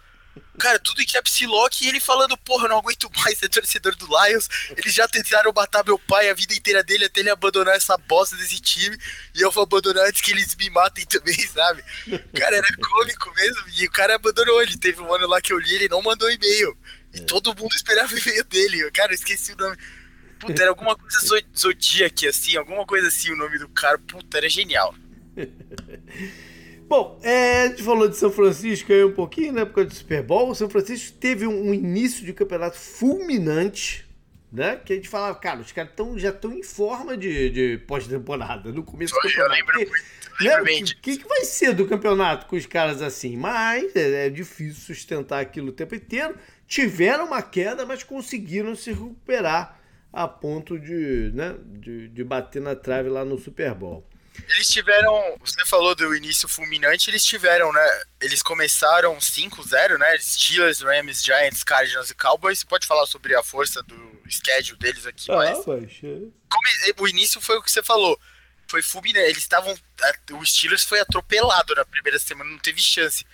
[0.57, 3.95] Cara, tudo em caps lock e ele falando, porra, eu não aguento mais ser torcedor
[3.97, 4.47] do Lions.
[4.77, 8.35] Eles já tentaram matar meu pai a vida inteira dele até ele abandonar essa bosta
[8.37, 8.97] desse time.
[9.35, 11.83] E eu vou abandonar antes que eles me matem também, sabe?
[12.33, 13.63] Cara, era cômico mesmo.
[13.77, 14.61] E o cara abandonou.
[14.61, 16.77] Ele teve um ano lá que eu li, ele não mandou e-mail.
[17.13, 18.91] E todo mundo esperava o e-mail dele.
[18.91, 19.77] Cara, eu esqueci o nome.
[20.39, 23.97] Puta, era alguma coisa Zodiac, assim, alguma coisa assim o nome do cara.
[23.99, 24.95] Puta, era genial.
[26.87, 29.65] Bom, é, a gente falou de São Francisco aí um pouquinho, né?
[29.65, 30.49] Por causa do Super Bowl.
[30.49, 34.07] O São Francisco teve um, um início de campeonato fulminante,
[34.51, 34.75] né?
[34.77, 38.71] Que a gente falava, cara, os caras tão, já estão em forma de, de pós-temporada,
[38.71, 39.51] no começo do campeonato.
[39.51, 39.91] Eu lembro muito.
[40.41, 40.61] Né?
[40.61, 43.35] O que, que, vai ser do campeonato com os caras assim?
[43.35, 46.35] Mas é, é difícil sustentar aquilo o tempo inteiro
[46.69, 49.77] tiveram uma queda, mas conseguiram se recuperar
[50.13, 54.07] a ponto de, né, de, de bater na trave lá no Super Bowl.
[54.51, 58.01] Eles tiveram, você falou do início fulminante, eles tiveram, né?
[58.21, 60.17] Eles começaram 5-0, né?
[60.17, 62.59] Steelers, Rams, Giants, Cardinals e Cowboys.
[62.59, 65.65] Você pode falar sobre a força do schedule deles aqui, ah, mas.
[66.99, 68.17] O início foi o que você falou.
[68.67, 69.27] Foi fulminante.
[69.27, 69.77] Eles estavam.
[70.31, 73.25] O Steelers foi atropelado na primeira semana, não teve chance.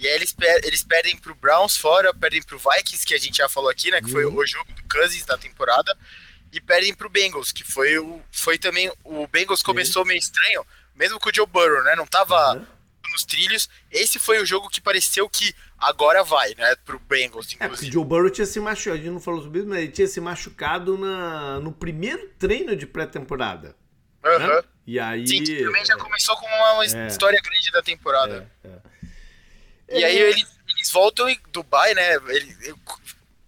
[0.00, 3.36] E aí eles, per eles perdem pro Browns fora, perdem pro Vikings, que a gente
[3.36, 4.00] já falou aqui, né?
[4.00, 4.34] Que foi uhum.
[4.34, 5.96] o jogo do Cousins da temporada.
[6.50, 8.20] E perdem pro Bengals, que foi o.
[8.32, 8.90] Foi também.
[9.04, 11.94] O Bengals começou meio estranho, mesmo com o Joe Burrow, né?
[11.94, 12.66] Não tava uhum.
[13.12, 13.68] nos trilhos.
[13.90, 16.74] Esse foi o jogo que pareceu que agora vai, né?
[16.76, 17.64] Pro Bengals, inclusive.
[17.64, 19.78] É, porque o Joe Burrow tinha se machucado, a gente não falou sobre isso, mas
[19.80, 23.76] ele tinha se machucado na, no primeiro treino de pré-temporada.
[24.24, 24.38] Uhum.
[24.38, 24.62] Né?
[24.86, 25.26] E aí.
[25.26, 28.50] Sim, também já começou com uma é, história grande da temporada.
[28.64, 28.79] É, é.
[29.90, 32.14] E aí eles, eles voltam em Dubai, né?
[32.14, 32.74] Ele, ele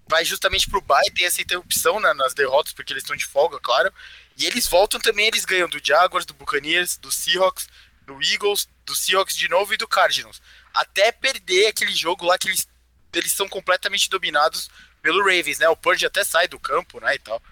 [0.09, 3.59] vai justamente pro Dubai, tem essa interrupção né, nas derrotas, porque eles estão de folga,
[3.61, 3.93] claro.
[4.37, 7.69] E eles voltam também, eles ganham do Jaguars, do Buccaneers, do Seahawks,
[8.07, 10.43] do Eagles, do Seahawks de novo e do Cardinals.
[10.75, 12.69] Até perder aquele jogo lá que eles,
[13.15, 14.69] eles são completamente dominados
[15.01, 15.69] pelo Ravens, né?
[15.69, 17.43] O Purge até sai do campo, né, e tal.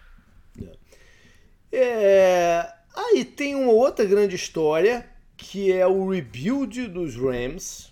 [1.73, 2.73] É...
[2.95, 7.90] Aí tem uma outra grande história, que é o rebuild dos Rams.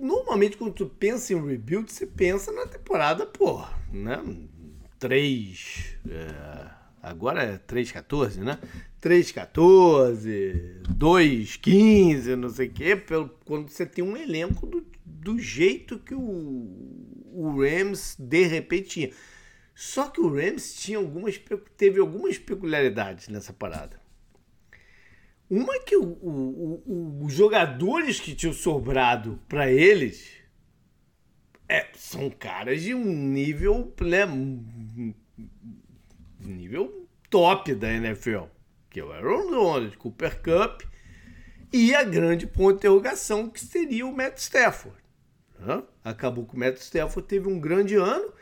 [0.00, 4.18] Normalmente, quando tu pensa em rebuild, você pensa na temporada, pô, né?
[4.98, 5.96] 3.
[6.08, 6.70] É...
[7.02, 8.58] Agora é 3-14, né?
[9.00, 15.98] 3-14, 2-15, não sei o quê, pelo, quando você tem um elenco do, do jeito
[15.98, 16.20] que o,
[17.32, 19.10] o Rams de repente tinha.
[19.74, 21.40] Só que o Rams tinha algumas,
[21.76, 23.99] teve algumas peculiaridades nessa parada.
[25.50, 30.30] Uma que o, o, o, os jogadores que tinham sobrado para eles
[31.68, 34.24] é, são caras de um nível, né,
[36.38, 38.44] nível top da NFL,
[38.88, 40.82] que é o Aaron Donald, Cooper Cup
[41.72, 44.98] e a grande ponto de interrogação que seria o Matt Stafford.
[46.04, 48.32] Acabou que o Matt Stafford teve um grande ano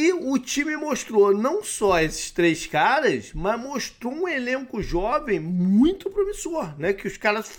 [0.00, 6.08] e o time mostrou não só esses três caras, mas mostrou um elenco jovem muito
[6.08, 6.92] promissor, né?
[6.92, 7.50] Que os caras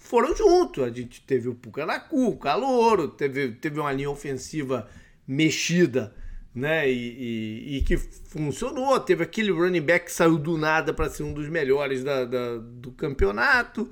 [0.00, 0.82] foram juntos.
[0.82, 4.88] A gente teve o Pucanacu, o Calouro, teve, teve uma linha ofensiva
[5.28, 6.12] mexida,
[6.52, 6.90] né?
[6.90, 8.98] E, e, e, que funcionou.
[8.98, 12.56] Teve aquele running back que saiu do nada para ser um dos melhores da, da,
[12.56, 13.88] do campeonato.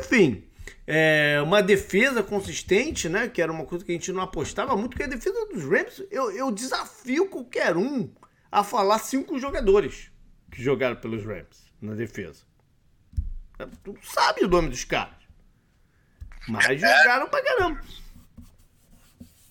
[0.00, 0.44] Enfim,
[0.90, 3.28] é, uma defesa consistente, né?
[3.28, 6.02] Que era uma coisa que a gente não apostava muito, que a defesa dos Rams,
[6.10, 8.10] eu, eu desafio qualquer um
[8.50, 10.10] a falar cinco jogadores
[10.50, 12.42] que jogaram pelos Rams na defesa.
[13.84, 15.18] Tu sabe o nome dos caras.
[16.48, 17.80] Mas jogaram pra caramba.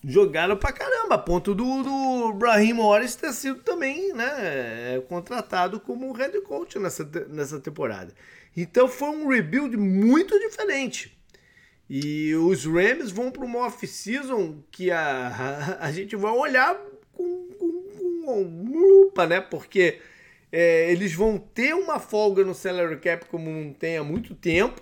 [0.03, 6.11] Jogaram pra caramba, a ponto do, do Brahim Morris ter sido também né, contratado como
[6.13, 8.11] head coach nessa, nessa temporada.
[8.55, 11.16] Então foi um rebuild muito diferente.
[11.89, 16.75] E os Rams vão para uma off-season que a, a, a, gente vai olhar
[17.13, 19.39] com, com, com lupa, né?
[19.39, 19.99] Porque
[20.51, 24.81] é, eles vão ter uma folga no salary cap como não tem há muito tempo.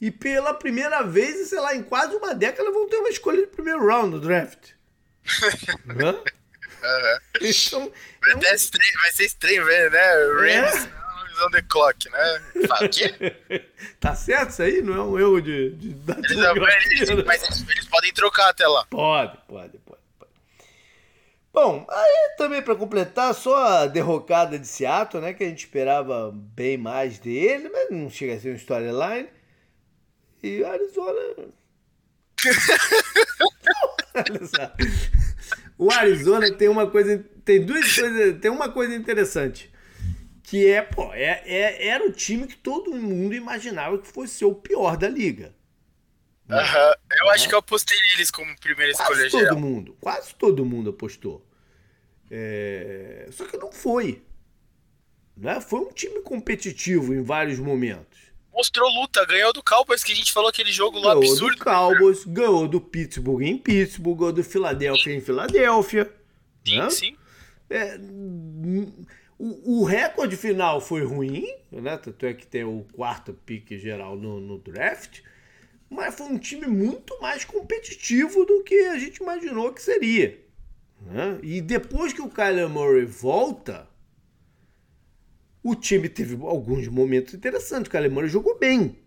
[0.00, 3.48] E pela primeira vez, sei lá, em quase uma década, vão ter uma escolha de
[3.48, 4.70] primeiro round no draft.
[6.00, 6.12] Hã?
[6.12, 6.22] Uhum.
[7.42, 8.54] Então, vai, é um...
[8.54, 10.00] estranho, vai ser estranho ver, né?
[10.38, 10.99] Rams é
[11.40, 12.42] on the clock, né?
[12.66, 13.34] Fala, quê?
[13.98, 14.82] tá certo isso aí?
[14.82, 15.70] Não é um erro de.
[15.70, 17.24] de eles, não, eles, né?
[17.26, 18.84] mas eles, eles, podem trocar até lá.
[18.86, 20.00] Pode, pode, pode.
[20.18, 20.30] pode.
[21.52, 25.32] Bom, aí também para completar, só a derrocada de Seattle, né?
[25.32, 29.28] Que a gente esperava bem mais dele, mas não chega a ser um storyline.
[30.42, 31.20] E Arizona.
[35.76, 37.22] o Arizona tem uma coisa.
[37.44, 38.40] Tem duas coisas.
[38.40, 39.69] Tem uma coisa interessante
[40.50, 44.46] que é, pô, é, é, era o time que todo mundo imaginava que fosse ser
[44.46, 45.54] o pior da liga.
[46.48, 46.58] Né?
[47.20, 49.60] Eu acho que eu apostei neles como primeira quase escolha todo geral.
[49.60, 51.46] mundo, quase todo mundo apostou.
[52.28, 53.28] É...
[53.30, 54.24] Só que não foi.
[55.36, 55.60] Né?
[55.60, 58.18] Foi um time competitivo em vários momentos.
[58.52, 61.64] Mostrou luta, ganhou do Cowboys, que a gente falou aquele jogo lá ganhou absurdo.
[61.64, 66.12] Ganhou do Cowboys, ganhou do Pittsburgh em Pittsburgh, ganhou do Philadelphia em Filadélfia.
[66.66, 66.90] Sim, né?
[66.90, 67.16] sim.
[67.70, 67.96] É,
[69.40, 71.96] o, o recorde final foi ruim, né?
[71.96, 75.22] Tanto é que tem o quarto pique geral no, no draft,
[75.88, 80.38] mas foi um time muito mais competitivo do que a gente imaginou que seria.
[81.00, 81.38] Né?
[81.42, 83.88] E depois que o Kyler Murray volta,
[85.62, 87.88] o time teve alguns momentos interessantes.
[87.88, 88.98] O Kyler Murray jogou bem.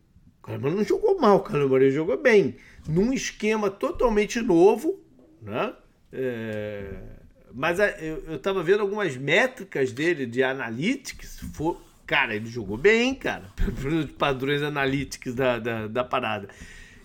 [0.41, 2.55] O Kyler Murray não jogou mal, o Kyler Murray jogou bem.
[2.88, 4.99] Num esquema totalmente novo,
[5.43, 5.75] né?
[6.11, 7.12] É
[7.53, 11.39] mas eu, eu tava vendo algumas métricas dele de analytics.
[11.53, 13.45] For, cara, ele jogou bem, cara,
[13.81, 16.49] pelos padrões analytics da, da, da, parada.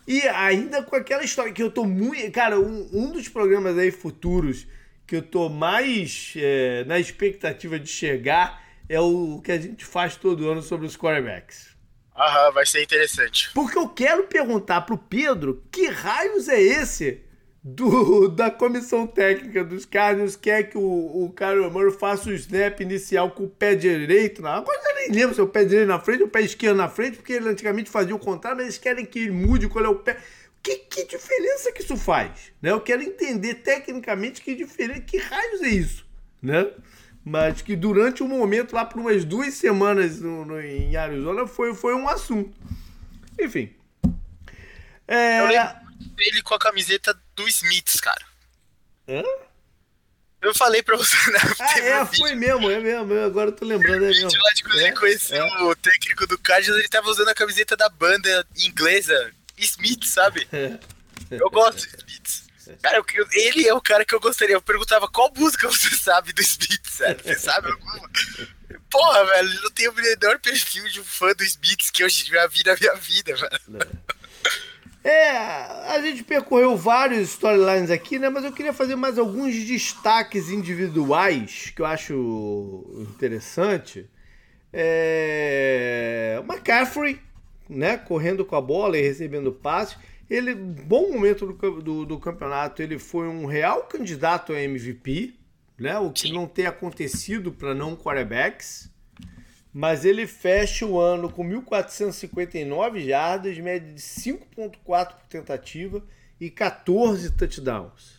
[0.07, 2.33] E ainda com aquela história que eu tô muito.
[2.33, 4.67] Cara, um, um dos programas aí futuros
[5.07, 10.17] que eu tô mais é, na expectativa de chegar é o que a gente faz
[10.17, 11.77] todo ano sobre os quarterbacks.
[12.17, 13.51] Aham, vai ser interessante.
[13.55, 17.23] Porque eu quero perguntar pro Pedro que raios é esse
[17.63, 20.81] do, da comissão técnica dos Cardinals quer que o,
[21.25, 24.43] o Kyler Murray faça o snap inicial com o pé direito.
[24.43, 26.43] Não, agora eu nem lembro se é o pé direito na frente ou o pé
[26.43, 29.69] esquerdo na frente, porque ele antigamente fazia o contrário, mas eles querem que ele mude
[29.69, 30.19] qual é o pé.
[30.63, 32.53] Que, que diferença que isso faz?
[32.61, 32.71] Né?
[32.71, 36.07] Eu quero entender tecnicamente que diferença, que raios é isso,
[36.43, 36.69] né?
[37.25, 41.75] Mas que durante um momento, lá por umas duas semanas no, no, em Arizona, foi,
[41.75, 42.57] foi um assunto.
[43.39, 43.71] Enfim.
[45.07, 45.41] É...
[46.19, 48.25] Eu ele com a camiseta do Smiths, cara.
[49.09, 49.23] Hã?
[50.41, 51.39] Eu falei pra você, né?
[51.59, 53.19] Ah, é, foi mesmo, é mesmo.
[53.25, 54.31] Agora eu tô lembrando, é mesmo.
[54.31, 55.63] Lá de quando é, ele conheceu é.
[55.63, 60.47] o técnico do Cardinals, ele tava usando a camiseta da banda inglesa Smith, sabe?
[60.53, 60.79] É.
[61.31, 62.49] Eu gosto de Smiths.
[62.83, 63.03] Cara,
[63.33, 64.55] ele é o cara que eu gostaria.
[64.55, 67.19] Eu perguntava qual música você sabe do Smiths, velho.
[67.23, 68.11] Você sabe alguma?
[68.91, 72.09] Porra, velho, eu não tenho o melhor perfil de um fã do Smiths que eu
[72.09, 73.89] já vi na minha vida, velho.
[75.05, 78.29] É, a gente percorreu vários storylines aqui, né?
[78.29, 84.09] Mas eu queria fazer mais alguns destaques individuais que eu acho interessante.
[84.73, 86.43] É...
[86.45, 87.21] McCaffrey,
[87.69, 87.97] né?
[87.97, 89.97] Correndo com a bola e recebendo passes.
[90.29, 95.35] Ele, bom momento do, do, do, campeonato, ele foi um real candidato a MVP,
[95.79, 95.99] né?
[95.99, 96.35] O que Sim.
[96.35, 98.88] não tem acontecido para não quarterbacks.
[99.73, 106.03] Mas ele fecha o ano com 1.459 jardas, média de 5.4 por tentativa
[106.41, 108.19] e 14 touchdowns.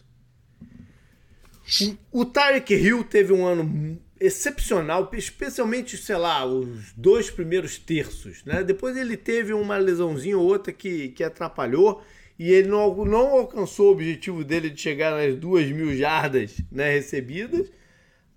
[2.12, 8.44] O, Tyreek Hill teve um ano excepcional, especialmente, sei lá, os dois primeiros terços.
[8.44, 8.64] Né?
[8.64, 12.04] Depois ele teve uma lesãozinha ou outra que, que atrapalhou
[12.38, 16.92] e ele não, não alcançou o objetivo dele de chegar nas duas mil jardas né,
[16.92, 17.70] recebidas,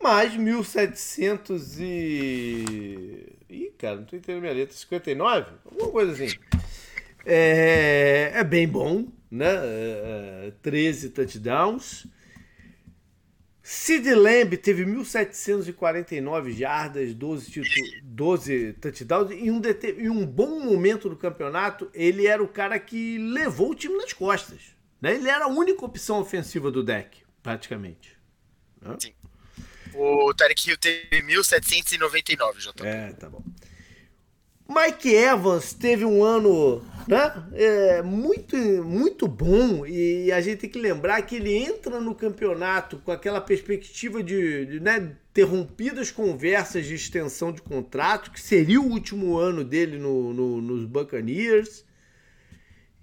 [0.03, 3.27] mas 1700 e...
[3.49, 4.77] Ih, cara, não tô entendendo minha letra.
[4.77, 5.53] 59?
[5.65, 6.37] Alguma coisa assim.
[7.25, 9.53] É, é bem bom, né?
[9.53, 12.07] É, 13 é, touchdowns.
[13.63, 17.63] Sid Lamb teve 1.749 jardas, 12,
[18.03, 19.63] 12 touchdowns e um,
[19.99, 24.13] em um bom momento do campeonato, ele era o cara que levou o time nas
[24.13, 24.75] costas.
[25.01, 25.15] Né?
[25.15, 28.19] Ele era a única opção ofensiva do deck, praticamente.
[28.81, 28.97] Né?
[28.99, 29.13] Sim.
[29.95, 33.43] O Tarek Hill teve 1.799, já É, tá bom.
[34.68, 40.78] Mike Evans teve um ano né, é, muito, muito bom e a gente tem que
[40.78, 46.95] lembrar que ele entra no campeonato com aquela perspectiva de, de né, interrompidas conversas de
[46.95, 51.84] extensão de contrato, que seria o último ano dele no, no, nos Buccaneers.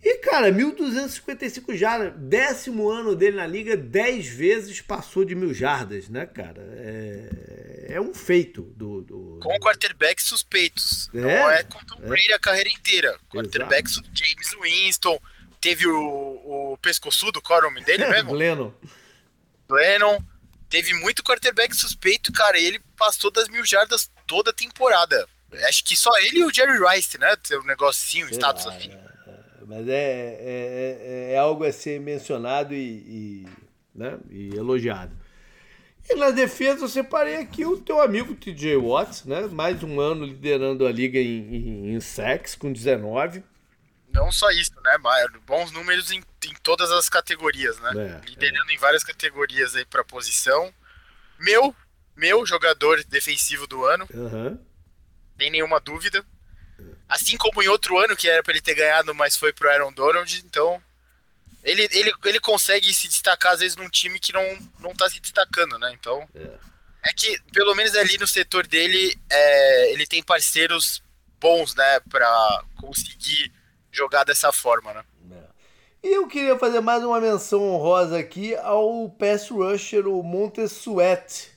[0.02, 6.08] E, cara, 1.255 jardas, décimo ano dele na liga, 10 vezes passou de mil jardas,
[6.08, 6.62] né, cara?
[6.78, 9.02] É, é um feito do.
[9.02, 9.40] do...
[9.42, 11.10] Com quarterbacks suspeitos.
[11.14, 12.36] É, não é com Tom Brady é.
[12.36, 13.20] a carreira inteira.
[13.30, 15.20] Quarterbacks James Winston,
[15.60, 18.34] teve o, o pescoçudo, qual é o nome dele mesmo?
[18.34, 18.74] Lennon.
[19.70, 20.20] Lennon.
[20.70, 25.28] Teve muito quarterback suspeito, cara, e ele passou das mil jardas toda a temporada.
[25.68, 27.36] Acho que só ele e o Jerry Rice, né?
[27.54, 28.92] Um negocinho, Sei status lá, assim.
[28.92, 29.09] É
[29.70, 33.48] mas é, é, é, é, algo a ser mencionado e, e,
[33.94, 35.16] né, e elogiado.
[36.10, 39.42] E na defesa eu separei aqui o teu amigo TJ Watts, né?
[39.42, 43.44] Mais um ano liderando a liga em, em, em sacks com 19.
[44.12, 44.98] Não só isso, né?
[45.46, 47.92] Bons números em, em todas as categorias, né?
[48.24, 48.74] É, liderando é.
[48.74, 50.74] em várias categorias aí para posição.
[51.40, 51.76] Meu,
[52.16, 54.08] meu jogador defensivo do ano.
[54.12, 54.60] Uhum.
[55.38, 56.26] Sem nenhuma dúvida.
[57.10, 59.92] Assim como em outro ano que era para ele ter ganhado, mas foi pro Aaron
[59.92, 60.80] Donald, então
[61.64, 64.44] ele, ele, ele consegue se destacar às vezes num time que não,
[64.80, 65.92] não tá se destacando, né?
[66.00, 71.04] Então é, é que pelo menos ali no setor dele é, ele tem parceiros
[71.40, 73.52] bons, né, para conseguir
[73.92, 75.04] jogar dessa forma, né?
[75.32, 76.08] É.
[76.08, 81.50] E eu queria fazer mais uma menção honrosa aqui ao pass rusher, o Montez Sweat,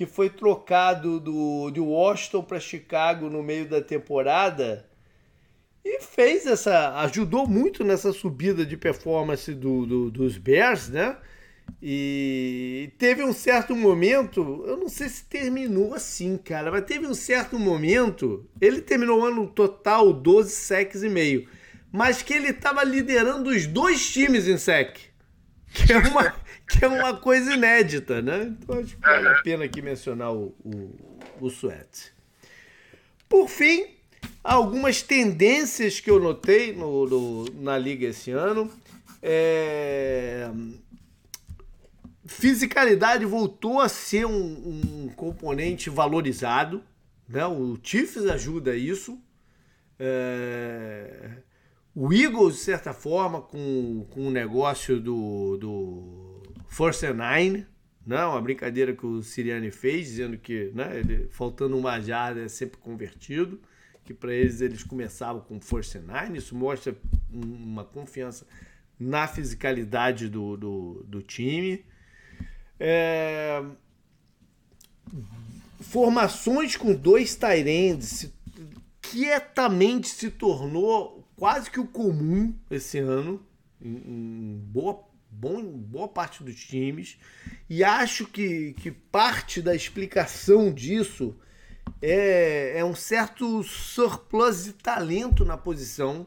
[0.00, 4.88] que foi trocado do, de Washington para Chicago no meio da temporada
[5.84, 6.98] e fez essa.
[7.00, 11.18] ajudou muito nessa subida de performance do, do, dos Bears, né?
[11.82, 17.12] E teve um certo momento, eu não sei se terminou assim, cara, mas teve um
[17.12, 21.46] certo momento, ele terminou o ano total 12 sacks e meio,
[21.92, 25.09] mas que ele estava liderando os dois times em sec.
[25.72, 26.34] Que é uma,
[26.68, 28.54] que é uma coisa inédita, né?
[28.60, 30.96] Então acho que vale a pena aqui mencionar o, o,
[31.40, 32.12] o Sweat.
[33.28, 33.86] Por fim,
[34.42, 38.70] algumas tendências que eu notei no, no na liga esse ano.
[39.22, 40.50] É...
[42.24, 44.32] Fisicalidade voltou a ser um,
[45.04, 46.82] um, componente valorizado.
[47.28, 47.44] Né?
[47.46, 49.18] O Chiefs ajuda isso.
[49.98, 51.42] É...
[51.94, 57.66] O Eagles, de certa forma, com, com o negócio do, do Force Nine,
[58.06, 58.24] né?
[58.24, 62.78] uma brincadeira que o Siriani fez, dizendo que né, ele, faltando uma jarda é sempre
[62.78, 63.60] convertido,
[64.04, 66.96] que para eles eles começavam com Force Nine, isso mostra
[67.32, 68.46] uma confiança
[68.98, 71.84] na fisicalidade do, do, do time.
[72.78, 73.62] É...
[75.80, 78.32] Formações com dois Tyrands
[79.00, 83.42] quietamente se tornou quase que o comum esse ano,
[83.80, 87.18] em, em boa bom, boa parte dos times.
[87.68, 91.34] E acho que, que parte da explicação disso
[92.02, 96.26] é, é um certo surplus de talento na posição.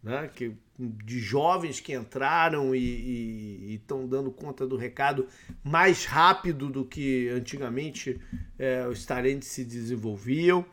[0.00, 0.30] Né?
[0.32, 5.26] Que de jovens que entraram e estão dando conta do recado
[5.62, 8.18] mais rápido do que antigamente
[8.56, 10.64] é, os talentos se desenvolviam.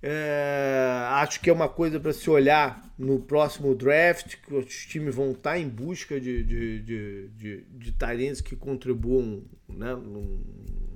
[0.00, 5.14] É, acho que é uma coisa para se olhar no próximo draft, que os times
[5.14, 9.96] vão estar tá em busca de, de, de, de, de talentos que contribuam né,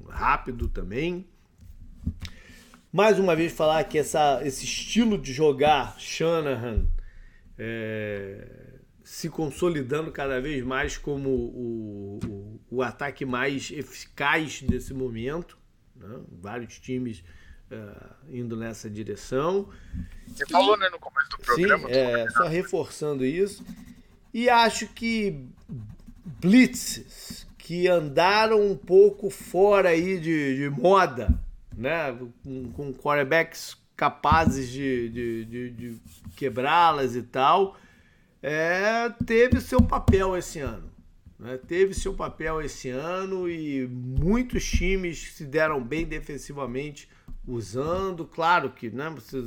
[0.09, 1.27] rápido também.
[2.93, 6.87] Mais uma vez falar que essa, esse estilo de jogar Shanahan
[7.59, 8.47] é,
[9.03, 15.59] se consolidando cada vez mais como o, o, o ataque mais eficaz desse momento.
[15.97, 16.21] Né?
[16.41, 17.25] Vários times
[17.73, 19.69] uh, indo nessa direção.
[20.27, 21.89] Você e, falou né, no começo do programa.
[21.89, 23.65] Sim, é, só reforçando isso.
[24.33, 25.47] E acho que
[26.25, 31.33] blitzes que andaram um pouco fora aí de, de moda,
[31.77, 32.17] né?
[32.43, 36.01] com, com quarterbacks capazes de, de, de, de
[36.35, 37.77] quebrá-las e tal,
[38.43, 40.91] é, teve seu papel esse ano.
[41.39, 41.59] Né?
[41.69, 47.09] Teve seu papel esse ano e muitos times se deram bem defensivamente
[47.47, 48.25] usando.
[48.25, 49.45] Claro que né, você,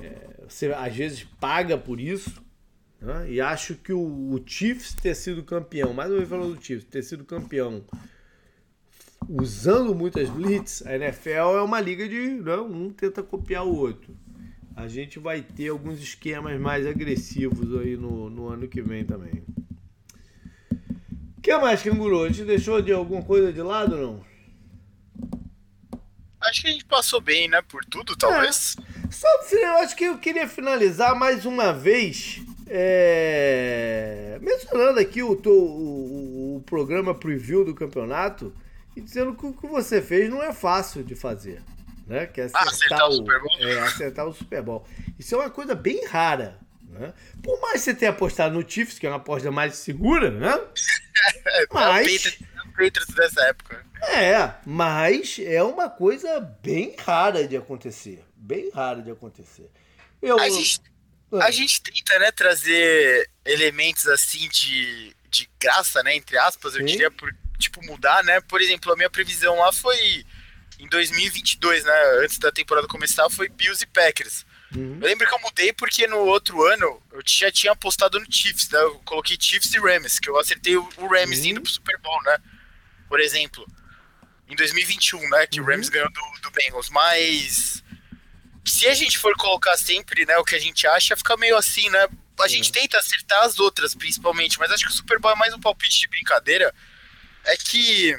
[0.00, 2.42] é, você às vezes paga por isso.
[3.00, 3.32] Né?
[3.32, 6.84] E acho que o, o Chiefs ter sido campeão, mais uma vez falando do Chiefs,
[6.84, 7.84] ter sido campeão
[9.28, 14.16] usando muitas blitz, a NFL é uma liga de né, um tenta copiar o outro.
[14.74, 19.42] A gente vai ter alguns esquemas mais agressivos aí no, no ano que vem também.
[21.36, 22.22] O que mais, Canguru?
[22.22, 24.27] A gente deixou de alguma coisa de lado não?
[26.48, 27.60] Acho que a gente passou bem, né?
[27.62, 28.76] Por tudo, talvez.
[28.78, 29.10] É.
[29.10, 32.40] Só, eu acho que eu queria finalizar mais uma vez.
[32.66, 34.38] É...
[34.40, 38.54] Mencionando aqui o, o, o programa preview do campeonato
[38.96, 41.62] e dizendo que o que você fez não é fácil de fazer.
[42.06, 42.26] Né?
[42.26, 43.58] Que é ah, acertar, ah, acertar o, o Super Bowl.
[43.60, 44.86] É, acertar o Super Bowl.
[45.18, 46.58] Isso é uma coisa bem rara.
[46.88, 47.12] Né?
[47.42, 50.58] Por mais que você tenha apostado no Chiefs, que é uma aposta mais segura, né?
[51.44, 52.38] É, mas.
[52.78, 53.84] Patriots dessa época.
[54.02, 58.24] É, mas é uma coisa bem rara de acontecer.
[58.36, 59.68] Bem rara de acontecer.
[60.22, 60.38] Eu...
[60.38, 60.80] A, gente,
[61.32, 61.50] a ah.
[61.50, 66.14] gente tenta, né, trazer elementos assim de, de graça, né?
[66.14, 66.86] Entre aspas, eu Sim.
[66.86, 68.40] diria, por tipo, mudar, né?
[68.42, 70.24] Por exemplo, a minha previsão lá foi
[70.78, 71.92] em 2022, né?
[72.22, 74.46] Antes da temporada começar, foi Bills e Packers.
[74.74, 74.98] Uhum.
[75.00, 78.68] Eu lembro que eu mudei porque no outro ano eu já tinha apostado no Chiefs,
[78.70, 78.78] né?
[78.80, 81.46] Eu coloquei Chiefs e Rams, que eu acertei o Rams uhum.
[81.46, 82.38] indo pro Super Bowl, né?
[83.08, 83.66] Por exemplo.
[84.48, 85.46] Em 2021, né?
[85.46, 85.66] Que uhum.
[85.66, 86.88] o Rams ganhou do, do Bengals.
[86.88, 87.82] Mas
[88.64, 91.88] se a gente for colocar sempre, né, o que a gente acha, fica meio assim,
[91.90, 92.08] né?
[92.40, 95.52] A gente tenta acertar as outras, principalmente, mas acho que o Super Bowl é mais
[95.52, 96.72] um palpite de brincadeira
[97.48, 98.14] é que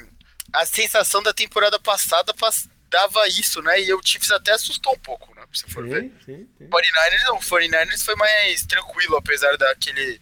[0.52, 2.34] a sensação da temporada passada
[2.88, 3.80] dava isso, né?
[3.80, 5.42] E o Chiefs até assustou um pouco, né?
[5.52, 6.12] Se for sim, ver.
[6.24, 6.68] Sim, sim.
[6.68, 10.20] 49ers não, o 49ers foi mais tranquilo, apesar daquele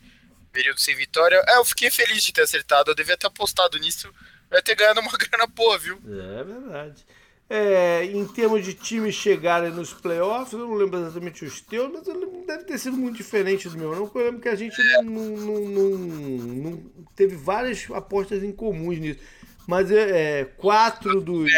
[0.53, 1.43] período sem vitória.
[1.49, 4.13] É, eu fiquei feliz de ter acertado, eu devia ter apostado nisso,
[4.51, 5.99] vai ter ganhado uma grana boa, viu?
[6.07, 7.07] É verdade.
[7.51, 12.03] É, em termos de times chegarem nos playoffs, eu não lembro exatamente os teus, mas
[12.47, 14.11] deve ter sido muito diferente do meu, não.
[14.15, 16.83] Eu lembro que a gente não, não, não, não
[17.17, 19.21] teve várias apostas em comuns nisso.
[19.67, 21.51] Mas é, é quatro dos.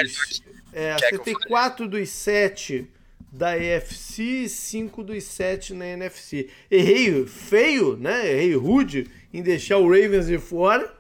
[0.73, 2.89] É, acertei quatro dos sete
[3.33, 6.49] da EFC e cinco dos sete na NFC.
[6.71, 8.31] Errei feio, né?
[8.31, 10.93] Errei rude em deixar o Ravens de fora.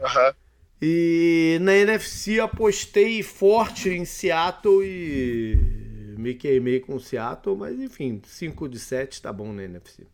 [0.00, 0.28] Aham.
[0.28, 0.43] Uhum.
[0.86, 5.56] E na NFC apostei forte em Seattle e
[6.18, 10.06] me queimei com Seattle, mas enfim, 5 de 7 tá bom na NFC.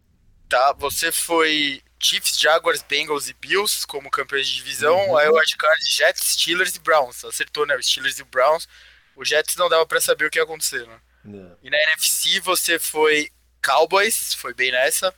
[0.48, 5.16] Tá, você foi Chiefs, Jaguars, Bengals e Bills como campeões de divisão, uhum.
[5.16, 7.24] aí o wildcard Jets, Steelers e Browns.
[7.24, 7.76] Acertou, né?
[7.82, 8.68] Steelers e Browns.
[9.16, 11.00] O Jets não dava para saber o que ia acontecer, né?
[11.26, 11.56] Yeah.
[11.64, 13.28] E na NFC você foi
[13.60, 15.12] Cowboys, foi bem nessa.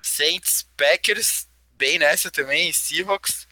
[0.00, 3.48] Saints, Packers, bem nessa também, Seahawks.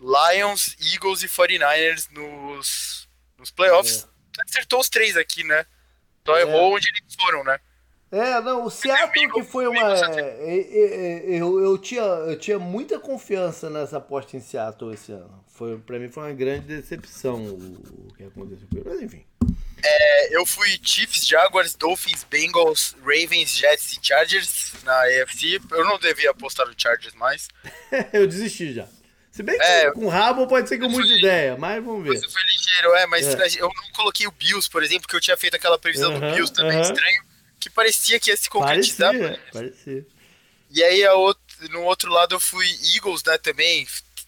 [0.00, 3.08] Lions, Eagles e 49ers nos,
[3.38, 4.06] nos playoffs.
[4.38, 4.42] É.
[4.48, 5.66] Acertou os três aqui, né?
[6.26, 6.42] Só é.
[6.42, 7.58] errou onde eles foram, né?
[8.12, 9.94] É, não, o Seattle que foi uma.
[10.18, 15.44] É, é, eu, eu, tinha, eu tinha muita confiança nessa aposta em Seattle esse ano.
[15.46, 18.88] Foi, pra mim foi uma grande decepção o, o que aconteceu com ele.
[18.88, 19.24] Mas enfim.
[19.82, 25.60] É, eu fui Chiefs, Jaguars, Dolphins, Bengals, Ravens, Jets e Chargers na AFC.
[25.70, 27.48] Eu não devia apostar no Chargers mais.
[28.12, 28.88] eu desisti já.
[29.30, 32.18] Se bem que é, com rabo pode ser com muita ideia, mas vamos ver.
[32.18, 33.60] Você foi ligeiro, é, mas é.
[33.60, 36.30] eu não coloquei o Bills, por exemplo, que eu tinha feito aquela previsão uh -huh,
[36.30, 36.92] do Bills também uh -huh.
[36.92, 37.22] estranho,
[37.60, 39.12] que parecia que ia se concretizar.
[39.12, 40.06] Parecia, parecia.
[40.70, 43.86] E aí outro, no outro lado eu fui Eagles, né, também.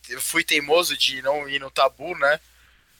[0.08, 2.40] Eu fui teimoso de não ir no tabu, né?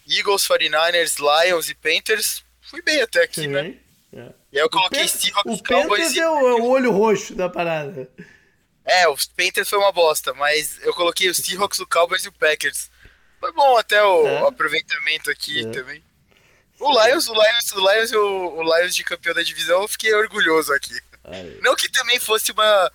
[0.08, 2.44] Eagles, 49ers, Lions e Panthers.
[2.62, 3.74] Fui bem até aqui, Sim, né?
[4.12, 4.32] É.
[4.52, 7.48] E aí eu coloquei o Seahawks, O Panthers é, o, é o olho roxo da
[7.48, 8.08] parada.
[8.84, 12.32] É, os Panthers foi uma bosta, mas eu coloquei o Seahawks, o Cowboys e o
[12.32, 12.90] Packers.
[13.38, 14.48] Foi bom até o É.
[14.48, 15.70] aproveitamento aqui É.
[15.70, 16.02] também.
[16.80, 19.88] O Lions, o Lions, o Lions e o, o Lions de campeão da divisão, eu
[19.88, 20.98] fiquei orgulhoso aqui.
[21.24, 21.58] Aí.
[21.62, 22.90] Não que também fosse uma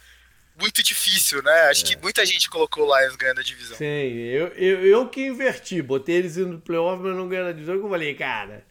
[0.59, 1.69] muito difícil, né?
[1.69, 3.77] Acho que muita gente colocou o Lions ganhando a divisão.
[3.77, 7.53] Sim, eu, eu, eu que inverti, botei eles indo no playoff, mas não ganhando a
[7.53, 8.65] divisão, eu falei, cara,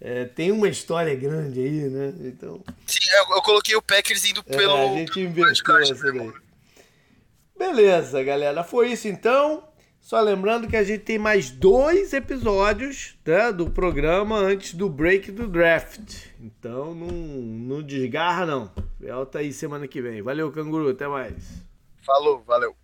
[0.00, 2.12] é, tem uma história grande aí, né?
[2.22, 4.94] Então, Sim, eu, eu coloquei o Packers indo é, pelo.
[4.94, 6.12] a gente invertiu essa né?
[6.18, 6.32] daí.
[7.58, 9.64] Beleza, galera, foi isso então.
[10.00, 15.32] Só lembrando que a gente tem mais dois episódios né, do programa antes do break
[15.32, 16.28] do draft.
[16.40, 18.70] Então não, não desgarra, não.
[19.00, 20.22] Volta aí semana que vem.
[20.22, 20.90] Valeu, canguru.
[20.90, 21.64] Até mais.
[22.04, 22.76] Falou, valeu.